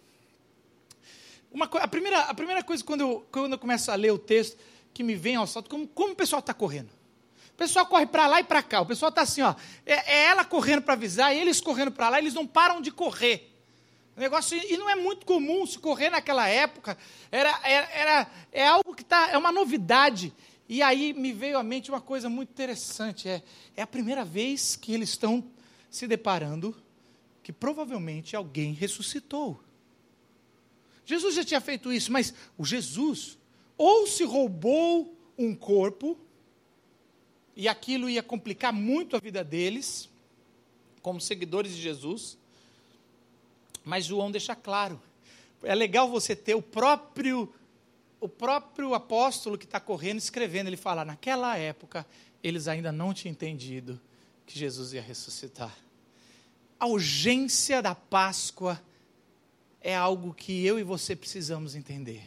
Uma, 1.51 1.65
a, 1.65 1.88
primeira, 1.88 2.22
a 2.22 2.34
primeira 2.34 2.63
coisa, 2.63 2.84
quando 2.84 3.01
eu, 3.01 3.27
quando 3.31 3.53
eu 3.53 3.60
começo 3.60 3.91
a 3.91 3.96
ler 3.96 4.10
o 4.10 4.17
texto, 4.17 4.58
que 4.96 5.03
me 5.03 5.13
vem 5.13 5.36
ao 5.36 5.46
salto, 5.46 5.70
como, 5.70 5.88
como 5.88 6.13
o 6.13 6.15
pessoal 6.15 6.39
está 6.39 6.55
correndo? 6.55 6.89
O 7.53 7.55
pessoal 7.55 7.86
corre 7.86 8.08
para 8.08 8.25
lá 8.25 8.39
e 8.39 8.43
para 8.43 8.63
cá. 8.63 8.81
O 8.81 8.86
pessoal 8.88 9.10
está 9.10 9.22
assim, 9.22 9.43
ó. 9.43 9.53
É, 9.86 9.93
é 10.12 10.24
ela 10.25 10.43
correndo 10.43 10.81
para 10.81 10.96
avisar, 10.96 11.36
e 11.36 11.39
eles 11.39 11.62
correndo 11.62 11.91
para 11.91 12.10
lá, 12.10 12.17
eles 12.17 12.34
não 12.34 12.48
param 12.48 12.81
de 12.81 12.89
correr. 12.89 13.50
O 14.22 14.24
negócio, 14.24 14.56
e 14.56 14.78
não 14.78 14.88
é 14.88 14.94
muito 14.94 15.25
comum 15.25 15.66
se 15.66 15.80
correr 15.80 16.12
naquela 16.12 16.48
época. 16.48 16.96
Era, 17.32 17.60
era, 17.63 17.90
era 17.92 18.32
é 18.51 18.68
algo 18.68 18.94
que 18.94 19.04
tá, 19.04 19.32
é 19.32 19.36
uma 19.36 19.51
novidade. 19.51 20.32
E 20.70 20.84
aí 20.84 21.12
me 21.12 21.34
veio 21.34 21.58
à 21.58 21.63
mente 21.63 21.90
uma 21.90 22.00
coisa 22.00 22.30
muito 22.30 22.51
interessante. 22.51 23.28
É, 23.28 23.42
é 23.75 23.82
a 23.82 23.88
primeira 23.88 24.24
vez 24.24 24.75
que 24.75 24.94
eles 24.94 25.10
estão 25.10 25.44
se 25.90 26.06
deparando 26.08 26.80
que 27.42 27.51
provavelmente 27.51 28.36
alguém 28.36 28.74
ressuscitou. 28.74 29.60
Jesus 31.04 31.34
já 31.34 31.44
tinha 31.44 31.60
feito 31.60 31.92
isso, 31.92 32.12
mas 32.12 32.32
o 32.60 32.63
Jesus 32.63 33.40
ou 33.75 34.06
se 34.06 34.24
roubou 34.24 35.18
um 35.36 35.56
corpo, 35.56 36.16
e 37.56 37.68
aquilo 37.68 38.08
ia 38.08 38.22
complicar 38.22 38.72
muito 38.72 39.16
a 39.16 39.20
vida 39.20 39.44
deles, 39.44 40.08
como 41.01 41.20
seguidores 41.20 41.75
de 41.75 41.82
Jesus. 41.82 42.38
Mas 43.83 44.05
João 44.05 44.31
deixa 44.31 44.55
claro. 44.55 45.01
É 45.63 45.75
legal 45.75 46.09
você 46.09 46.35
ter 46.35 46.55
o 46.55 46.61
próprio 46.61 47.53
o 48.19 48.29
próprio 48.29 48.93
apóstolo 48.93 49.57
que 49.57 49.65
está 49.65 49.79
correndo 49.79 50.19
escrevendo, 50.19 50.67
ele 50.67 50.77
fala: 50.77 51.03
naquela 51.03 51.57
época 51.57 52.05
eles 52.43 52.67
ainda 52.67 52.91
não 52.91 53.13
tinham 53.13 53.31
entendido 53.31 54.00
que 54.45 54.57
Jesus 54.57 54.93
ia 54.93 55.01
ressuscitar. 55.01 55.75
a 56.79 56.88
urgência 56.88 57.81
da 57.81 57.93
Páscoa 57.93 58.81
é 59.79 59.95
algo 59.95 60.33
que 60.33 60.65
eu 60.65 60.79
e 60.79 60.83
você 60.83 61.15
precisamos 61.15 61.75
entender. 61.75 62.23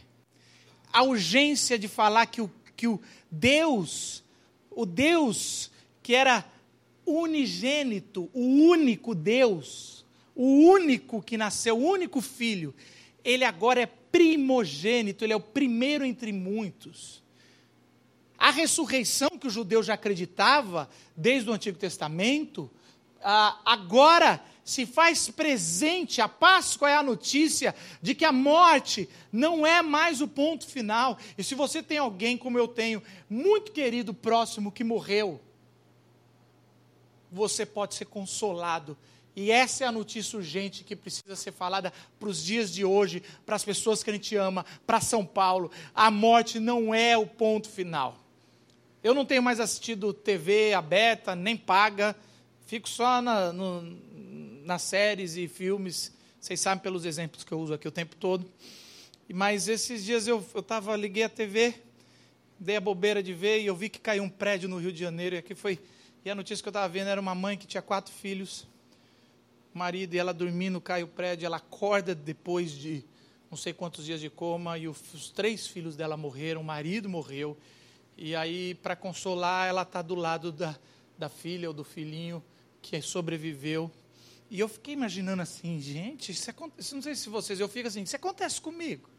A 0.91 1.03
urgência 1.03 1.77
de 1.77 1.89
falar 1.89 2.25
que 2.27 2.41
o, 2.41 2.49
que 2.75 2.87
o 2.87 3.01
Deus, 3.29 4.23
o 4.71 4.85
Deus 4.85 5.71
que 6.01 6.15
era 6.15 6.45
unigênito, 7.05 8.29
o 8.33 8.41
único 8.41 9.13
Deus, 9.13 10.04
o 10.35 10.67
único 10.67 11.21
que 11.21 11.37
nasceu, 11.37 11.77
o 11.77 11.87
único 11.89 12.19
filho, 12.19 12.75
ele 13.23 13.45
agora 13.45 13.81
é 13.81 13.85
primogênito, 13.85 15.23
ele 15.23 15.33
é 15.33 15.35
o 15.35 15.39
primeiro 15.39 16.03
entre 16.05 16.31
muitos. 16.33 17.23
A 18.37 18.51
ressurreição 18.51 19.29
que 19.39 19.47
o 19.47 19.49
judeu 19.49 19.81
já 19.81 19.93
acreditava 19.93 20.89
desde 21.15 21.49
o 21.49 21.53
Antigo 21.53 21.77
Testamento, 21.77 22.69
agora 23.65 24.43
se 24.63 24.85
faz 24.85 25.29
presente. 25.29 26.21
A 26.21 26.27
Páscoa 26.27 26.89
é 26.89 26.95
a 26.95 27.03
notícia 27.03 27.73
de 28.01 28.13
que 28.13 28.25
a 28.25 28.31
morte 28.31 29.07
não 29.31 29.65
é 29.65 29.81
mais 29.81 30.21
o 30.21 30.27
ponto 30.27 30.65
final. 30.65 31.17
E 31.37 31.43
se 31.43 31.55
você 31.55 31.81
tem 31.81 31.97
alguém, 31.97 32.37
como 32.37 32.57
eu 32.57 32.67
tenho, 32.67 33.01
muito 33.29 33.71
querido, 33.71 34.13
próximo, 34.13 34.71
que 34.71 34.83
morreu, 34.83 35.41
você 37.31 37.65
pode 37.65 37.95
ser 37.95 38.05
consolado. 38.05 38.97
E 39.35 39.51
essa 39.51 39.83
é 39.83 39.87
a 39.87 39.91
notícia 39.91 40.37
urgente 40.37 40.83
que 40.83 40.95
precisa 40.95 41.35
ser 41.35 41.51
falada 41.51 41.91
para 42.19 42.29
os 42.29 42.43
dias 42.43 42.71
de 42.73 42.85
hoje, 42.85 43.21
para 43.45 43.55
as 43.55 43.65
pessoas 43.65 44.01
que 44.01 44.09
a 44.09 44.13
gente 44.13 44.35
ama, 44.35 44.65
para 44.87 45.01
São 45.01 45.25
Paulo. 45.25 45.69
A 45.93 46.09
morte 46.09 46.59
não 46.59 46.95
é 46.95 47.17
o 47.17 47.27
ponto 47.27 47.69
final. 47.69 48.17
Eu 49.03 49.13
não 49.13 49.25
tenho 49.25 49.43
mais 49.43 49.59
assistido 49.59 50.13
TV 50.13 50.73
aberta, 50.73 51.35
nem 51.35 51.57
paga, 51.57 52.15
fico 52.65 52.87
só 52.87 53.21
na, 53.21 53.51
no, 53.51 53.81
nas 54.63 54.81
séries 54.81 55.35
e 55.35 55.47
filmes. 55.47 56.13
Vocês 56.39 56.59
sabem 56.59 56.81
pelos 56.81 57.05
exemplos 57.05 57.43
que 57.43 57.51
eu 57.51 57.59
uso 57.59 57.73
aqui 57.73 57.87
o 57.87 57.91
tempo 57.91 58.15
todo. 58.15 58.49
Mas 59.33 59.67
esses 59.67 60.03
dias 60.05 60.27
eu, 60.27 60.45
eu 60.53 60.63
tava, 60.63 60.95
liguei 60.95 61.23
a 61.23 61.29
TV, 61.29 61.75
dei 62.59 62.77
a 62.77 62.81
bobeira 62.81 63.21
de 63.21 63.33
ver 63.33 63.59
e 63.59 63.65
eu 63.65 63.75
vi 63.75 63.89
que 63.89 63.99
caiu 63.99 64.23
um 64.23 64.29
prédio 64.29 64.69
no 64.69 64.77
Rio 64.77 64.93
de 64.93 64.99
Janeiro. 64.99 65.35
E 65.35 65.39
aqui 65.39 65.53
foi 65.53 65.79
e 66.25 66.29
a 66.31 66.33
notícia 66.33 66.63
que 66.63 66.67
eu 66.67 66.71
estava 66.71 66.89
vendo 66.89 67.07
era 67.07 67.21
uma 67.21 67.35
mãe 67.35 67.55
que 67.55 67.67
tinha 67.67 67.83
quatro 67.83 68.11
filhos, 68.11 68.67
marido, 69.77 70.13
e 70.13 70.17
ela 70.17 70.33
dormindo, 70.33 70.79
cai 70.79 71.03
o 71.03 71.07
prédio, 71.07 71.45
ela 71.45 71.57
acorda 71.57 72.15
depois 72.15 72.71
de 72.71 73.03
não 73.49 73.57
sei 73.57 73.73
quantos 73.73 74.05
dias 74.05 74.19
de 74.19 74.29
coma, 74.29 74.77
e 74.77 74.87
os 74.87 75.31
três 75.33 75.67
filhos 75.67 75.95
dela 75.95 76.17
morreram, 76.17 76.61
o 76.61 76.63
marido 76.63 77.07
morreu. 77.07 77.57
E 78.17 78.35
aí, 78.35 78.75
para 78.75 78.95
consolar, 78.95 79.67
ela 79.67 79.83
está 79.83 80.01
do 80.01 80.15
lado 80.15 80.51
da, 80.51 80.77
da 81.17 81.29
filha 81.29 81.67
ou 81.67 81.73
do 81.73 81.83
filhinho 81.83 82.43
que 82.81 83.01
sobreviveu. 83.01 83.91
E 84.49 84.59
eu 84.59 84.67
fiquei 84.67 84.93
imaginando 84.93 85.41
assim, 85.41 85.79
gente, 85.79 86.31
isso 86.31 86.49
acontece, 86.49 86.93
não 86.93 87.01
sei 87.01 87.15
se 87.15 87.29
vocês, 87.29 87.59
eu 87.59 87.67
fico 87.67 87.87
assim, 87.87 88.03
isso 88.03 88.15
acontece 88.15 88.61
comigo. 88.61 89.09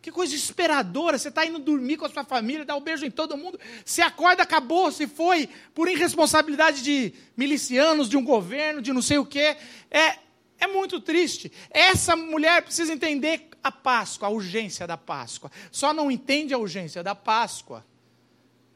Que 0.00 0.12
coisa 0.12 0.32
desesperadora. 0.32 1.18
Você 1.18 1.28
está 1.28 1.44
indo 1.44 1.58
dormir 1.58 1.96
com 1.96 2.06
a 2.06 2.08
sua 2.08 2.24
família, 2.24 2.64
dá 2.64 2.76
um 2.76 2.80
beijo 2.80 3.04
em 3.04 3.10
todo 3.10 3.36
mundo. 3.36 3.58
Se 3.84 4.00
acorda, 4.00 4.42
acabou, 4.42 4.90
se 4.92 5.06
foi 5.06 5.48
por 5.74 5.88
irresponsabilidade 5.88 6.82
de 6.82 7.12
milicianos, 7.36 8.08
de 8.08 8.16
um 8.16 8.24
governo, 8.24 8.80
de 8.80 8.92
não 8.92 9.02
sei 9.02 9.18
o 9.18 9.26
quê. 9.26 9.56
É, 9.90 10.18
é 10.58 10.66
muito 10.66 11.00
triste. 11.00 11.50
Essa 11.70 12.14
mulher 12.14 12.62
precisa 12.62 12.92
entender 12.92 13.48
a 13.62 13.72
Páscoa, 13.72 14.28
a 14.28 14.30
urgência 14.30 14.86
da 14.86 14.96
Páscoa. 14.96 15.50
Só 15.70 15.92
não 15.92 16.10
entende 16.10 16.54
a 16.54 16.58
urgência 16.58 17.02
da 17.02 17.14
Páscoa 17.14 17.84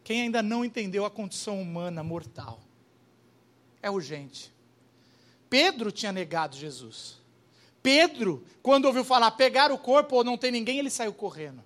quem 0.05 0.23
ainda 0.23 0.43
não 0.43 0.64
entendeu 0.64 1.05
a 1.05 1.11
condição 1.11 1.61
humana 1.61 2.02
mortal. 2.02 2.61
É 3.81 3.91
urgente. 3.91 4.52
Pedro 5.49 5.93
tinha 5.93 6.12
negado 6.12 6.57
Jesus. 6.57 7.22
Pedro, 7.83 8.45
quando 8.62 8.85
ouviu 8.85 9.05
falar 9.05 9.33
pegar 9.33 9.73
o 9.73 9.79
corpo 9.79 10.17
ou 10.17 10.25
não 10.25 10.39
tem 10.39 10.53
ninguém, 10.53 10.79
ele 10.79 10.91
saiu 10.91 11.12
correndo. 11.12 11.62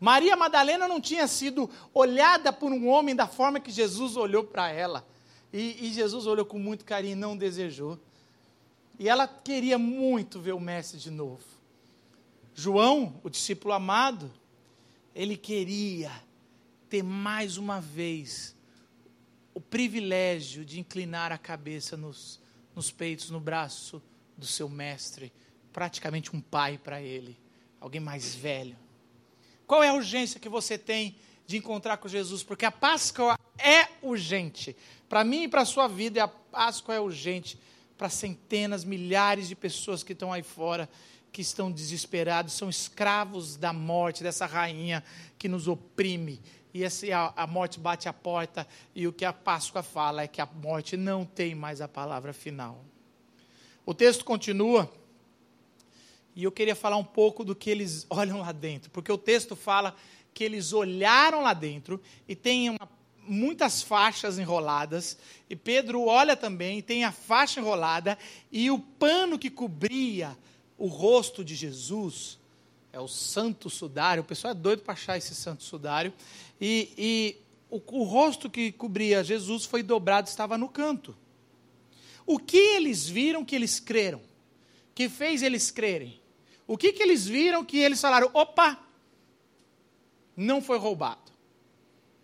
Maria 0.00 0.36
Madalena 0.36 0.88
não 0.88 1.00
tinha 1.00 1.26
sido 1.28 1.70
olhada 1.92 2.52
por 2.52 2.72
um 2.72 2.88
homem 2.88 3.14
da 3.14 3.28
forma 3.28 3.60
que 3.60 3.70
Jesus 3.70 4.16
olhou 4.16 4.44
para 4.44 4.70
ela. 4.70 5.06
E, 5.52 5.86
e, 5.86 5.92
Jesus 5.92 6.26
olhou 6.26 6.44
com 6.44 6.58
muito 6.58 6.84
carinho 6.84 7.12
e 7.12 7.16
não 7.16 7.36
desejou. 7.36 7.98
E 8.98 9.08
ela 9.08 9.28
queria 9.28 9.78
muito 9.78 10.40
ver 10.40 10.52
o 10.52 10.60
Mestre 10.60 10.98
de 10.98 11.10
novo. 11.10 11.44
João, 12.52 13.20
o 13.22 13.30
discípulo 13.30 13.72
amado, 13.72 14.30
ele 15.14 15.36
queria 15.36 16.10
ter 16.88 17.02
mais 17.02 17.56
uma 17.56 17.80
vez 17.80 18.54
o 19.54 19.60
privilégio 19.60 20.64
de 20.64 20.80
inclinar 20.80 21.30
a 21.30 21.38
cabeça 21.38 21.96
nos, 21.96 22.40
nos 22.74 22.90
peitos, 22.90 23.30
no 23.30 23.38
braço 23.38 24.02
do 24.36 24.46
seu 24.46 24.68
mestre 24.68 25.32
praticamente 25.74 26.34
um 26.34 26.40
pai 26.40 26.78
para 26.78 27.02
ele, 27.02 27.36
alguém 27.80 28.00
mais 28.00 28.32
velho. 28.32 28.76
Qual 29.66 29.82
é 29.82 29.88
a 29.88 29.94
urgência 29.94 30.38
que 30.38 30.48
você 30.48 30.78
tem 30.78 31.16
de 31.46 31.56
encontrar 31.56 31.96
com 31.96 32.06
Jesus? 32.06 32.44
Porque 32.44 32.64
a 32.64 32.70
Páscoa 32.70 33.36
é 33.58 33.88
urgente. 34.00 34.76
Para 35.08 35.24
mim 35.24 35.42
e 35.42 35.48
para 35.48 35.62
a 35.62 35.66
sua 35.66 35.88
vida, 35.88 36.22
a 36.22 36.28
Páscoa 36.28 36.94
é 36.94 37.00
urgente 37.00 37.58
para 37.98 38.08
centenas, 38.08 38.84
milhares 38.84 39.48
de 39.48 39.56
pessoas 39.56 40.04
que 40.04 40.12
estão 40.12 40.32
aí 40.32 40.44
fora, 40.44 40.88
que 41.32 41.42
estão 41.42 41.72
desesperados, 41.72 42.52
são 42.52 42.70
escravos 42.70 43.56
da 43.56 43.72
morte, 43.72 44.22
dessa 44.22 44.46
rainha 44.46 45.02
que 45.36 45.48
nos 45.48 45.66
oprime. 45.66 46.40
E 46.72 46.84
essa, 46.84 47.06
a, 47.16 47.42
a 47.42 47.46
morte 47.48 47.80
bate 47.80 48.08
a 48.08 48.12
porta, 48.12 48.66
e 48.94 49.08
o 49.08 49.12
que 49.12 49.24
a 49.24 49.32
Páscoa 49.32 49.82
fala 49.82 50.22
é 50.22 50.28
que 50.28 50.40
a 50.40 50.46
morte 50.46 50.96
não 50.96 51.24
tem 51.24 51.52
mais 51.52 51.80
a 51.80 51.88
palavra 51.88 52.32
final. 52.32 52.84
O 53.84 53.92
texto 53.92 54.24
continua 54.24 54.90
e 56.34 56.44
eu 56.44 56.52
queria 56.52 56.74
falar 56.74 56.96
um 56.96 57.04
pouco 57.04 57.44
do 57.44 57.54
que 57.54 57.70
eles 57.70 58.06
olham 58.10 58.40
lá 58.40 58.52
dentro, 58.52 58.90
porque 58.90 59.10
o 59.10 59.18
texto 59.18 59.54
fala 59.54 59.94
que 60.32 60.42
eles 60.42 60.72
olharam 60.72 61.42
lá 61.42 61.54
dentro 61.54 62.00
e 62.28 62.34
tem 62.34 62.70
uma, 62.70 62.88
muitas 63.26 63.82
faixas 63.82 64.38
enroladas, 64.38 65.16
e 65.48 65.56
Pedro 65.56 66.04
olha 66.06 66.36
também, 66.36 66.78
e 66.78 66.82
tem 66.82 67.04
a 67.04 67.12
faixa 67.12 67.60
enrolada, 67.60 68.18
e 68.50 68.70
o 68.70 68.78
pano 68.78 69.38
que 69.38 69.50
cobria 69.50 70.36
o 70.76 70.86
rosto 70.86 71.44
de 71.44 71.54
Jesus, 71.54 72.38
é 72.92 73.00
o 73.00 73.08
santo 73.08 73.70
sudário, 73.70 74.22
o 74.22 74.26
pessoal 74.26 74.52
é 74.52 74.54
doido 74.54 74.82
para 74.82 74.94
achar 74.94 75.16
esse 75.16 75.34
santo 75.34 75.62
sudário, 75.62 76.12
e, 76.60 76.92
e 76.98 77.36
o, 77.70 77.80
o 78.00 78.02
rosto 78.04 78.50
que 78.50 78.72
cobria 78.72 79.24
Jesus 79.24 79.64
foi 79.64 79.82
dobrado, 79.82 80.28
estava 80.28 80.58
no 80.58 80.68
canto. 80.68 81.16
O 82.26 82.38
que 82.38 82.56
eles 82.56 83.06
viram 83.08 83.44
que 83.44 83.54
eles 83.54 83.78
creram? 83.78 84.20
Que 84.94 85.08
fez 85.08 85.42
eles 85.42 85.70
crerem? 85.70 86.20
O 86.66 86.76
que, 86.76 86.92
que 86.92 87.02
eles 87.02 87.26
viram 87.26 87.64
que 87.64 87.78
eles 87.78 88.00
falaram? 88.00 88.30
Opa, 88.32 88.78
não 90.36 90.62
foi 90.62 90.78
roubado. 90.78 91.32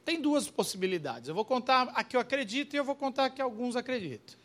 Tem 0.04 0.20
duas 0.20 0.48
possibilidades. 0.48 1.28
Eu 1.28 1.34
vou 1.34 1.44
contar 1.44 1.90
a 1.94 2.02
que 2.02 2.16
eu 2.16 2.20
acredito 2.20 2.74
e 2.74 2.76
eu 2.76 2.84
vou 2.84 2.94
contar 2.94 3.26
a 3.26 3.30
que 3.30 3.40
alguns 3.40 3.76
acreditam. 3.76 4.38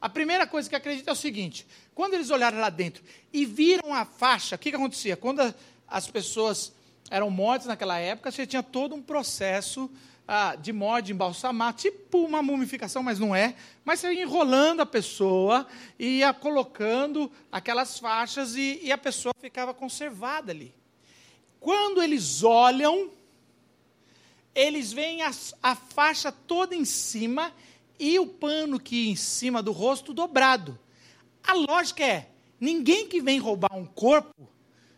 A 0.00 0.08
primeira 0.08 0.46
coisa 0.46 0.68
que 0.68 0.76
acredito 0.76 1.08
é 1.08 1.12
o 1.12 1.16
seguinte: 1.16 1.66
quando 1.94 2.14
eles 2.14 2.30
olharam 2.30 2.58
lá 2.58 2.70
dentro 2.70 3.02
e 3.32 3.44
viram 3.44 3.92
a 3.92 4.04
faixa, 4.04 4.56
o 4.56 4.58
que, 4.58 4.70
que 4.70 4.76
acontecia? 4.76 5.16
Quando 5.16 5.54
as 5.86 6.10
pessoas 6.10 6.72
eram 7.10 7.30
mortas 7.30 7.66
naquela 7.66 7.98
época, 7.98 8.30
você 8.30 8.46
tinha 8.46 8.62
todo 8.62 8.94
um 8.94 9.02
processo 9.02 9.90
ah, 10.26 10.56
de 10.56 10.72
de 11.02 11.12
embalsamar, 11.12 11.74
tipo 11.74 12.18
uma 12.24 12.42
mumificação, 12.42 13.02
mas 13.02 13.18
não 13.18 13.34
é. 13.34 13.54
Mas 13.84 14.00
você 14.00 14.12
ia 14.12 14.22
enrolando 14.22 14.80
a 14.80 14.86
pessoa, 14.86 15.66
ia 15.98 16.32
colocando 16.32 17.30
aquelas 17.52 17.98
faixas 17.98 18.56
e, 18.56 18.80
e 18.82 18.90
a 18.90 18.98
pessoa 18.98 19.34
ficava 19.40 19.74
conservada 19.74 20.52
ali. 20.52 20.74
Quando 21.60 22.02
eles 22.02 22.42
olham, 22.42 23.10
eles 24.54 24.92
veem 24.92 25.22
a, 25.22 25.30
a 25.62 25.74
faixa 25.74 26.32
toda 26.32 26.74
em 26.74 26.84
cima 26.84 27.52
e 27.98 28.18
o 28.18 28.26
pano 28.26 28.80
que 28.80 29.08
em 29.08 29.16
cima 29.16 29.62
do 29.62 29.72
rosto 29.72 30.12
dobrado. 30.12 30.78
A 31.42 31.52
lógica 31.52 32.04
é: 32.04 32.30
ninguém 32.58 33.06
que 33.06 33.20
vem 33.20 33.38
roubar 33.38 33.74
um 33.76 33.86
corpo 33.86 34.54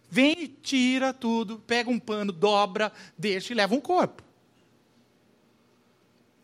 vem, 0.08 0.46
tira 0.62 1.12
tudo, 1.12 1.58
pega 1.66 1.90
um 1.90 1.98
pano, 1.98 2.32
dobra, 2.32 2.92
deixa 3.18 3.52
e 3.52 3.56
leva 3.56 3.74
um 3.74 3.80
corpo. 3.80 4.22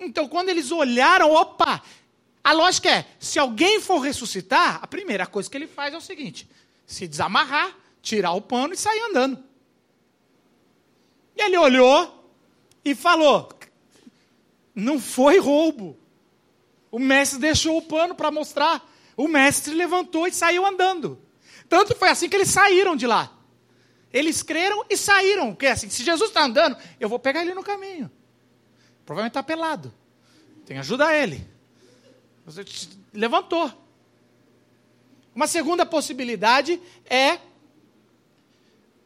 Então, 0.04 0.28
quando 0.28 0.48
eles 0.48 0.70
olharam, 0.70 1.30
opa, 1.30 1.82
a 2.42 2.52
lógica 2.52 2.90
é: 2.90 3.06
se 3.18 3.38
alguém 3.38 3.80
for 3.80 3.98
ressuscitar, 3.98 4.80
a 4.82 4.86
primeira 4.86 5.26
coisa 5.26 5.50
que 5.50 5.56
ele 5.56 5.66
faz 5.66 5.94
é 5.94 5.96
o 5.96 6.00
seguinte: 6.00 6.48
se 6.86 7.06
desamarrar, 7.06 7.76
tirar 8.00 8.32
o 8.32 8.40
pano 8.40 8.74
e 8.74 8.76
sair 8.76 9.00
andando. 9.00 9.42
E 11.36 11.42
ele 11.42 11.56
olhou 11.56 12.30
e 12.84 12.94
falou: 12.94 13.48
não 14.74 14.98
foi 14.98 15.38
roubo. 15.38 15.96
O 16.90 16.98
mestre 16.98 17.38
deixou 17.38 17.78
o 17.78 17.82
pano 17.82 18.14
para 18.14 18.30
mostrar. 18.30 18.86
O 19.16 19.28
mestre 19.28 19.74
levantou 19.74 20.26
e 20.26 20.32
saiu 20.32 20.66
andando. 20.66 21.18
Tanto 21.68 21.94
foi 21.94 22.08
assim 22.08 22.28
que 22.28 22.36
eles 22.36 22.50
saíram 22.50 22.96
de 22.96 23.06
lá. 23.06 23.32
Eles 24.12 24.42
creram 24.42 24.84
e 24.90 24.96
saíram. 24.96 25.52
Porque 25.52 25.66
assim, 25.66 25.88
se 25.88 26.02
Jesus 26.02 26.30
está 26.30 26.44
andando, 26.44 26.76
eu 27.00 27.08
vou 27.08 27.18
pegar 27.18 27.42
ele 27.42 27.54
no 27.54 27.62
caminho. 27.62 28.10
Provavelmente 29.04 29.32
está 29.32 29.42
pelado. 29.42 29.92
Tem 30.64 30.76
que 30.76 30.80
ajudar 30.80 31.14
ele. 31.14 31.46
Você 32.44 32.64
levantou. 33.12 33.70
Uma 35.34 35.46
segunda 35.46 35.86
possibilidade 35.86 36.80
é 37.06 37.38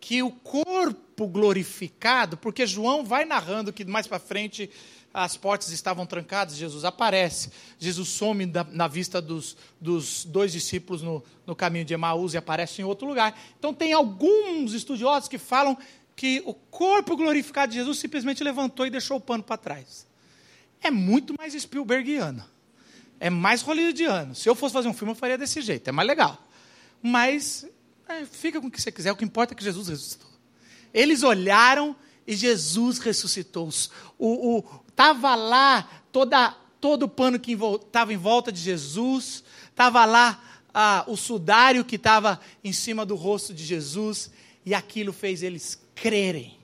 que 0.01 0.23
o 0.23 0.31
corpo 0.31 1.27
glorificado, 1.27 2.37
porque 2.37 2.67
João 2.67 3.05
vai 3.05 3.25
narrando 3.25 3.73
que 3.73 3.85
mais 3.85 4.07
para 4.07 4.19
frente 4.19 4.71
as 5.13 5.37
portas 5.37 5.71
estavam 5.71 6.05
trancadas, 6.05 6.57
Jesus 6.57 6.85
aparece, 6.85 7.51
Jesus 7.79 8.11
some 8.11 8.45
da, 8.45 8.65
na 8.65 8.87
vista 8.87 9.21
dos, 9.21 9.57
dos 9.81 10.27
dois 10.27 10.53
discípulos 10.53 11.01
no, 11.01 11.25
no 11.47 11.57
caminho 11.57 11.87
de 11.87 11.95
Emaús 11.95 12.35
e 12.35 12.37
aparece 12.37 12.83
em 12.83 12.85
outro 12.85 13.07
lugar. 13.07 13.37
Então, 13.59 13.73
tem 13.73 13.95
alguns 13.95 14.75
estudiosos 14.75 15.27
que 15.27 15.39
falam 15.39 15.77
que 16.17 16.43
o 16.47 16.55
corpo 16.55 17.15
glorificado 17.15 17.73
de 17.73 17.79
Jesus 17.79 17.99
simplesmente 17.99 18.43
levantou 18.43 18.87
e 18.87 18.91
deixou 18.91 19.19
o 19.19 19.21
pano 19.21 19.45
para 19.45 19.59
trás. 19.59 20.07
É 20.81 20.91
muito 20.91 21.35
mais 21.39 21.53
Spielbergiano. 21.53 22.43
É 23.21 23.31
mais 23.31 23.63
hollywoodiano. 23.63 24.35
Se 24.35 24.49
eu 24.49 24.55
fosse 24.55 24.73
fazer 24.73 24.89
um 24.89 24.95
filme, 24.95 25.13
eu 25.13 25.17
faria 25.17 25.39
desse 25.39 25.61
jeito. 25.61 25.89
É 25.89 25.93
mais 25.93 26.09
legal. 26.09 26.43
Mas 27.03 27.67
é, 28.09 28.25
fica 28.25 28.61
com 28.61 28.67
o 28.67 28.71
que 28.71 28.81
você 28.81 28.91
quiser. 28.91 29.13
O 29.13 29.17
que 29.17 29.25
importa 29.25 29.55
é 29.55 29.57
que 29.57 29.63
Jesus 29.63 29.89
ressuscitou. 29.89 30.31
Eles 30.93 31.23
olharam 31.23 31.95
e 32.27 32.35
Jesus 32.35 32.99
ressuscitou. 32.99 33.69
O, 34.19 34.59
o, 34.59 34.65
Estava 34.89 35.35
lá 35.35 35.87
toda, 36.11 36.51
todo 36.81 37.03
o 37.03 37.09
pano 37.09 37.39
que 37.39 37.53
estava 37.53 38.15
em 38.15 38.17
volta 38.17 38.51
de 38.51 38.61
Jesus, 38.61 39.45
estava 39.69 40.07
lá 40.07 40.43
ah, 40.73 41.05
o 41.07 41.19
sudário 41.19 41.85
que 41.85 41.97
estava 41.97 42.41
em 42.65 42.73
cima 42.73 43.05
do 43.05 43.15
rosto 43.15 43.53
de 43.53 43.63
Jesus, 43.63 44.31
e 44.65 44.75
aquilo 44.75 45.13
fez 45.13 45.43
eles 45.43 45.86
crerem. 45.97 46.57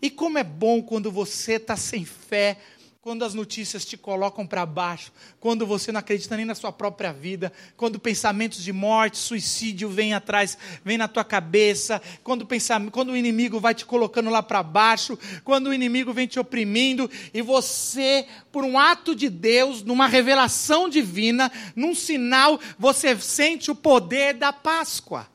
E 0.00 0.08
como 0.08 0.38
é 0.38 0.44
bom 0.44 0.80
quando 0.80 1.12
você 1.12 1.54
está 1.54 1.76
sem 1.76 2.06
fé, 2.06 2.56
quando 3.02 3.24
as 3.24 3.32
notícias 3.32 3.84
te 3.84 3.96
colocam 3.96 4.46
para 4.46 4.64
baixo, 4.66 5.10
quando 5.38 5.66
você 5.66 5.90
não 5.90 6.00
acredita 6.00 6.36
nem 6.36 6.44
na 6.44 6.54
sua 6.54 6.70
própria 6.70 7.12
vida, 7.12 7.50
quando 7.74 7.98
pensamentos 7.98 8.62
de 8.62 8.74
morte, 8.74 9.16
suicídio 9.16 9.88
vêm 9.88 10.12
atrás, 10.12 10.56
vem 10.84 10.98
na 10.98 11.08
tua 11.08 11.24
cabeça, 11.24 12.00
quando, 12.22 12.44
pensamento, 12.44 12.92
quando 12.92 13.10
o 13.10 13.16
inimigo 13.16 13.58
vai 13.58 13.74
te 13.74 13.86
colocando 13.86 14.28
lá 14.28 14.42
para 14.42 14.62
baixo, 14.62 15.18
quando 15.44 15.68
o 15.68 15.74
inimigo 15.74 16.12
vem 16.12 16.26
te 16.26 16.38
oprimindo, 16.38 17.10
e 17.32 17.40
você, 17.40 18.26
por 18.52 18.64
um 18.64 18.78
ato 18.78 19.14
de 19.14 19.30
Deus, 19.30 19.82
numa 19.82 20.06
revelação 20.06 20.86
divina, 20.86 21.50
num 21.74 21.94
sinal, 21.94 22.60
você 22.78 23.18
sente 23.18 23.70
o 23.70 23.74
poder 23.74 24.34
da 24.34 24.52
Páscoa. 24.52 25.26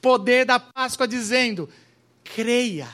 Poder 0.00 0.46
da 0.46 0.58
Páscoa 0.58 1.06
dizendo: 1.06 1.68
creia 2.34 2.88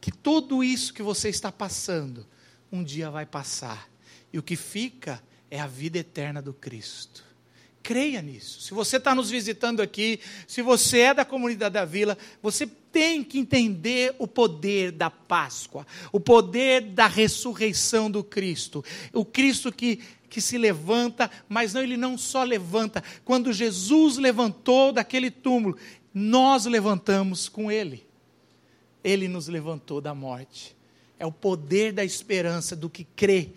que 0.00 0.12
tudo 0.12 0.62
isso 0.62 0.92
que 0.92 1.02
você 1.02 1.28
está 1.28 1.50
passando, 1.50 2.26
um 2.70 2.82
dia 2.82 3.10
vai 3.10 3.24
passar. 3.24 3.88
E 4.32 4.38
o 4.38 4.42
que 4.42 4.56
fica 4.56 5.22
é 5.50 5.60
a 5.60 5.66
vida 5.66 5.98
eterna 5.98 6.42
do 6.42 6.52
Cristo. 6.52 7.24
Creia 7.82 8.22
nisso. 8.22 8.60
Se 8.62 8.74
você 8.74 8.96
está 8.96 9.14
nos 9.14 9.30
visitando 9.30 9.80
aqui, 9.80 10.20
se 10.46 10.62
você 10.62 11.00
é 11.00 11.14
da 11.14 11.24
comunidade 11.24 11.74
da 11.74 11.84
vila, 11.84 12.16
você 12.40 12.66
tem 12.66 13.24
que 13.24 13.38
entender 13.38 14.14
o 14.18 14.28
poder 14.28 14.92
da 14.92 15.10
Páscoa, 15.10 15.86
o 16.12 16.20
poder 16.20 16.82
da 16.82 17.06
ressurreição 17.06 18.10
do 18.10 18.22
Cristo. 18.22 18.84
O 19.12 19.24
Cristo 19.24 19.72
que, 19.72 20.00
que 20.28 20.40
se 20.40 20.56
levanta, 20.56 21.30
mas 21.48 21.74
não, 21.74 21.82
ele 21.82 21.96
não 21.96 22.16
só 22.16 22.44
levanta. 22.44 23.02
Quando 23.24 23.52
Jesus 23.52 24.16
levantou 24.16 24.92
daquele 24.92 25.30
túmulo, 25.30 25.76
nós 26.14 26.66
levantamos 26.66 27.48
com 27.48 27.70
ele. 27.70 28.11
Ele 29.02 29.28
nos 29.28 29.48
levantou 29.48 30.00
da 30.00 30.14
morte 30.14 30.76
é 31.22 31.26
o 31.26 31.30
poder 31.30 31.92
da 31.92 32.04
esperança 32.04 32.74
do 32.74 32.90
que 32.90 33.04
crê. 33.04 33.50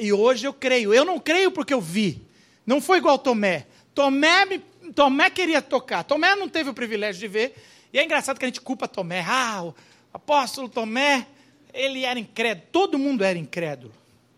E 0.00 0.12
hoje 0.12 0.48
eu 0.48 0.52
creio. 0.52 0.92
Eu 0.92 1.04
não 1.04 1.20
creio 1.20 1.52
porque 1.52 1.72
eu 1.72 1.80
vi. 1.80 2.20
Não 2.66 2.80
foi 2.80 2.98
igual 2.98 3.16
Tomé. 3.16 3.68
Tomé, 3.94 4.44
me, 4.44 4.58
Tomé 4.92 5.30
queria 5.30 5.62
tocar. 5.62 6.02
Tomé 6.02 6.34
não 6.34 6.48
teve 6.48 6.70
o 6.70 6.74
privilégio 6.74 7.20
de 7.20 7.28
ver. 7.28 7.54
E 7.92 8.00
é 8.00 8.04
engraçado 8.04 8.36
que 8.36 8.44
a 8.44 8.48
gente 8.48 8.60
culpa 8.60 8.88
Tomé. 8.88 9.24
Ah, 9.24 9.62
o 9.62 9.74
apóstolo 10.12 10.68
Tomé, 10.68 11.24
ele 11.72 12.04
era 12.04 12.18
incrédulo. 12.18 12.66
Todo 12.72 12.98
mundo 12.98 13.22
era 13.22 13.38
incrédulo. 13.38 13.94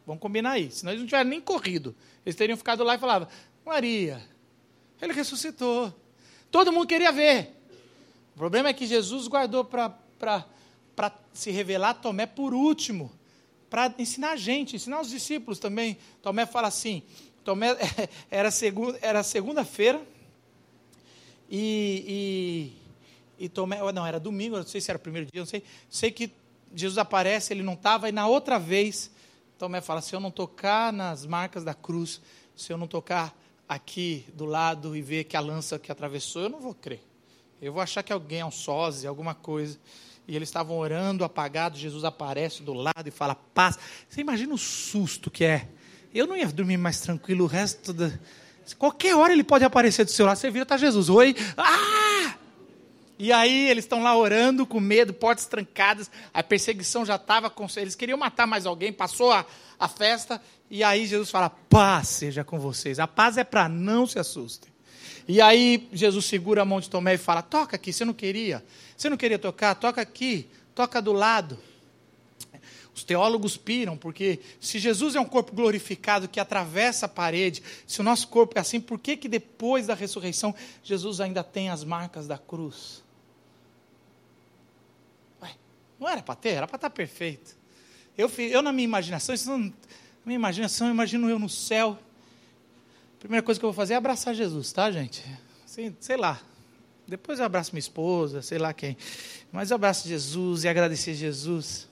Vamos 0.06 0.20
combinar 0.20 0.50
aí. 0.50 0.70
Senão 0.70 0.92
eles 0.92 1.00
não 1.00 1.08
tivessem 1.08 1.30
nem 1.30 1.40
corrido. 1.40 1.96
Eles 2.26 2.36
teriam 2.36 2.58
ficado 2.58 2.84
lá 2.84 2.94
e 2.94 2.98
falavam: 2.98 3.26
Maria, 3.64 4.20
ele 5.00 5.14
ressuscitou. 5.14 5.94
Todo 6.50 6.70
mundo 6.70 6.86
queria 6.86 7.10
ver. 7.10 7.56
O 8.34 8.38
problema 8.38 8.68
é 8.68 8.74
que 8.74 8.86
Jesus 8.86 9.26
guardou 9.28 9.64
para 9.64 9.88
para 10.20 11.12
se 11.32 11.50
revelar 11.50 11.94
Tomé 11.94 12.26
por 12.26 12.52
último, 12.52 13.10
para 13.70 13.92
ensinar 13.98 14.32
a 14.32 14.36
gente, 14.36 14.76
ensinar 14.76 15.00
os 15.00 15.08
discípulos 15.08 15.58
também. 15.58 15.96
Tomé 16.20 16.44
fala 16.44 16.68
assim: 16.68 17.02
Tomé 17.42 17.68
era, 18.30 18.50
segunda, 18.50 18.98
era 19.00 19.22
segunda-feira 19.22 20.00
e, 21.48 22.74
e, 23.38 23.44
e, 23.44 23.48
Tomé, 23.48 23.78
não, 23.92 24.06
era 24.06 24.20
domingo, 24.20 24.56
não 24.56 24.66
sei 24.66 24.80
se 24.80 24.90
era 24.90 24.98
o 24.98 25.00
primeiro 25.00 25.28
dia, 25.32 25.40
não 25.40 25.46
sei. 25.46 25.62
Sei 25.88 26.10
que 26.10 26.30
Jesus 26.74 26.98
aparece, 26.98 27.52
ele 27.52 27.62
não 27.62 27.72
estava, 27.72 28.08
e 28.08 28.12
na 28.12 28.26
outra 28.28 28.58
vez, 28.58 29.10
Tomé 29.58 29.80
fala: 29.80 30.02
se 30.02 30.14
eu 30.14 30.20
não 30.20 30.30
tocar 30.30 30.92
nas 30.92 31.24
marcas 31.24 31.64
da 31.64 31.72
cruz, 31.72 32.20
se 32.54 32.70
eu 32.72 32.76
não 32.76 32.86
tocar 32.86 33.34
aqui 33.66 34.26
do 34.34 34.44
lado 34.44 34.94
e 34.94 35.00
ver 35.00 35.24
que 35.24 35.36
a 35.36 35.40
lança 35.40 35.78
que 35.78 35.90
atravessou, 35.90 36.42
eu 36.42 36.48
não 36.50 36.60
vou 36.60 36.74
crer. 36.74 37.02
Eu 37.62 37.72
vou 37.72 37.82
achar 37.82 38.02
que 38.02 38.12
alguém 38.12 38.40
é 38.40 38.44
um 38.44 38.50
sósia, 38.50 39.08
alguma 39.08 39.34
coisa 39.34 39.78
e 40.30 40.36
eles 40.36 40.48
estavam 40.48 40.78
orando, 40.78 41.24
apagados, 41.24 41.80
Jesus 41.80 42.04
aparece 42.04 42.62
do 42.62 42.72
lado 42.72 43.04
e 43.04 43.10
fala, 43.10 43.34
paz. 43.34 43.76
Você 44.08 44.20
imagina 44.20 44.54
o 44.54 44.58
susto 44.58 45.28
que 45.28 45.44
é. 45.44 45.66
Eu 46.14 46.24
não 46.24 46.36
ia 46.36 46.46
dormir 46.46 46.76
mais 46.76 47.00
tranquilo 47.00 47.42
o 47.42 47.48
resto 47.48 47.92
da... 47.92 48.12
Qualquer 48.78 49.16
hora 49.16 49.32
ele 49.32 49.42
pode 49.42 49.64
aparecer 49.64 50.04
do 50.04 50.12
seu 50.12 50.24
lado, 50.24 50.36
você 50.36 50.48
vira, 50.48 50.62
está 50.62 50.76
Jesus, 50.76 51.08
oi, 51.08 51.34
ah! 51.56 52.36
E 53.18 53.32
aí 53.32 53.68
eles 53.68 53.82
estão 53.82 54.04
lá 54.04 54.16
orando, 54.16 54.64
com 54.64 54.78
medo, 54.78 55.12
portas 55.12 55.46
trancadas, 55.46 56.08
a 56.32 56.44
perseguição 56.44 57.04
já 57.04 57.16
estava, 57.16 57.50
com... 57.50 57.66
eles 57.76 57.96
queriam 57.96 58.16
matar 58.16 58.46
mais 58.46 58.66
alguém, 58.66 58.92
passou 58.92 59.32
a, 59.32 59.44
a 59.80 59.88
festa, 59.88 60.40
e 60.70 60.84
aí 60.84 61.06
Jesus 61.06 61.28
fala, 61.28 61.50
paz 61.50 62.06
seja 62.06 62.44
com 62.44 62.60
vocês, 62.60 63.00
a 63.00 63.08
paz 63.08 63.36
é 63.36 63.42
para 63.42 63.68
não 63.68 64.06
se 64.06 64.16
assustem. 64.16 64.69
E 65.30 65.40
aí 65.40 65.88
Jesus 65.92 66.24
segura 66.24 66.62
a 66.62 66.64
mão 66.64 66.80
de 66.80 66.90
Tomé 66.90 67.14
e 67.14 67.16
fala, 67.16 67.40
toca 67.40 67.76
aqui, 67.76 67.92
você 67.92 68.04
não 68.04 68.12
queria? 68.12 68.64
Você 68.96 69.08
não 69.08 69.16
queria 69.16 69.38
tocar? 69.38 69.76
Toca 69.76 70.00
aqui, 70.00 70.48
toca 70.74 71.00
do 71.00 71.12
lado. 71.12 71.56
Os 72.92 73.04
teólogos 73.04 73.56
piram, 73.56 73.96
porque 73.96 74.40
se 74.60 74.80
Jesus 74.80 75.14
é 75.14 75.20
um 75.20 75.24
corpo 75.24 75.54
glorificado 75.54 76.26
que 76.26 76.40
atravessa 76.40 77.06
a 77.06 77.08
parede, 77.08 77.62
se 77.86 78.00
o 78.00 78.02
nosso 78.02 78.26
corpo 78.26 78.58
é 78.58 78.60
assim, 78.60 78.80
por 78.80 78.98
que, 78.98 79.16
que 79.16 79.28
depois 79.28 79.86
da 79.86 79.94
ressurreição 79.94 80.52
Jesus 80.82 81.20
ainda 81.20 81.44
tem 81.44 81.70
as 81.70 81.84
marcas 81.84 82.26
da 82.26 82.36
cruz? 82.36 83.04
Ué, 85.40 85.54
não 86.00 86.08
era 86.08 86.22
para 86.24 86.34
ter, 86.34 86.54
era 86.54 86.66
para 86.66 86.74
estar 86.74 86.90
perfeito. 86.90 87.56
Eu, 88.18 88.28
eu 88.36 88.62
na 88.62 88.72
minha 88.72 88.84
imaginação, 88.84 89.32
isso 89.32 89.48
não, 89.48 89.58
na 89.60 89.72
minha 90.26 90.36
imaginação, 90.36 90.88
eu 90.88 90.92
imagino 90.92 91.30
eu 91.30 91.38
no 91.38 91.48
céu. 91.48 91.96
Primeira 93.20 93.42
coisa 93.42 93.60
que 93.60 93.66
eu 93.66 93.68
vou 93.68 93.76
fazer 93.76 93.92
é 93.92 93.96
abraçar 93.96 94.34
Jesus, 94.34 94.72
tá, 94.72 94.90
gente? 94.90 95.22
Assim, 95.62 95.94
sei 96.00 96.16
lá, 96.16 96.40
depois 97.06 97.38
eu 97.38 97.44
abraço 97.44 97.70
minha 97.74 97.80
esposa, 97.80 98.40
sei 98.40 98.56
lá 98.56 98.72
quem. 98.72 98.96
Mas 99.52 99.70
eu 99.70 99.74
abraço 99.74 100.08
Jesus 100.08 100.64
e 100.64 100.68
agradecer 100.68 101.12
Jesus. 101.12 101.86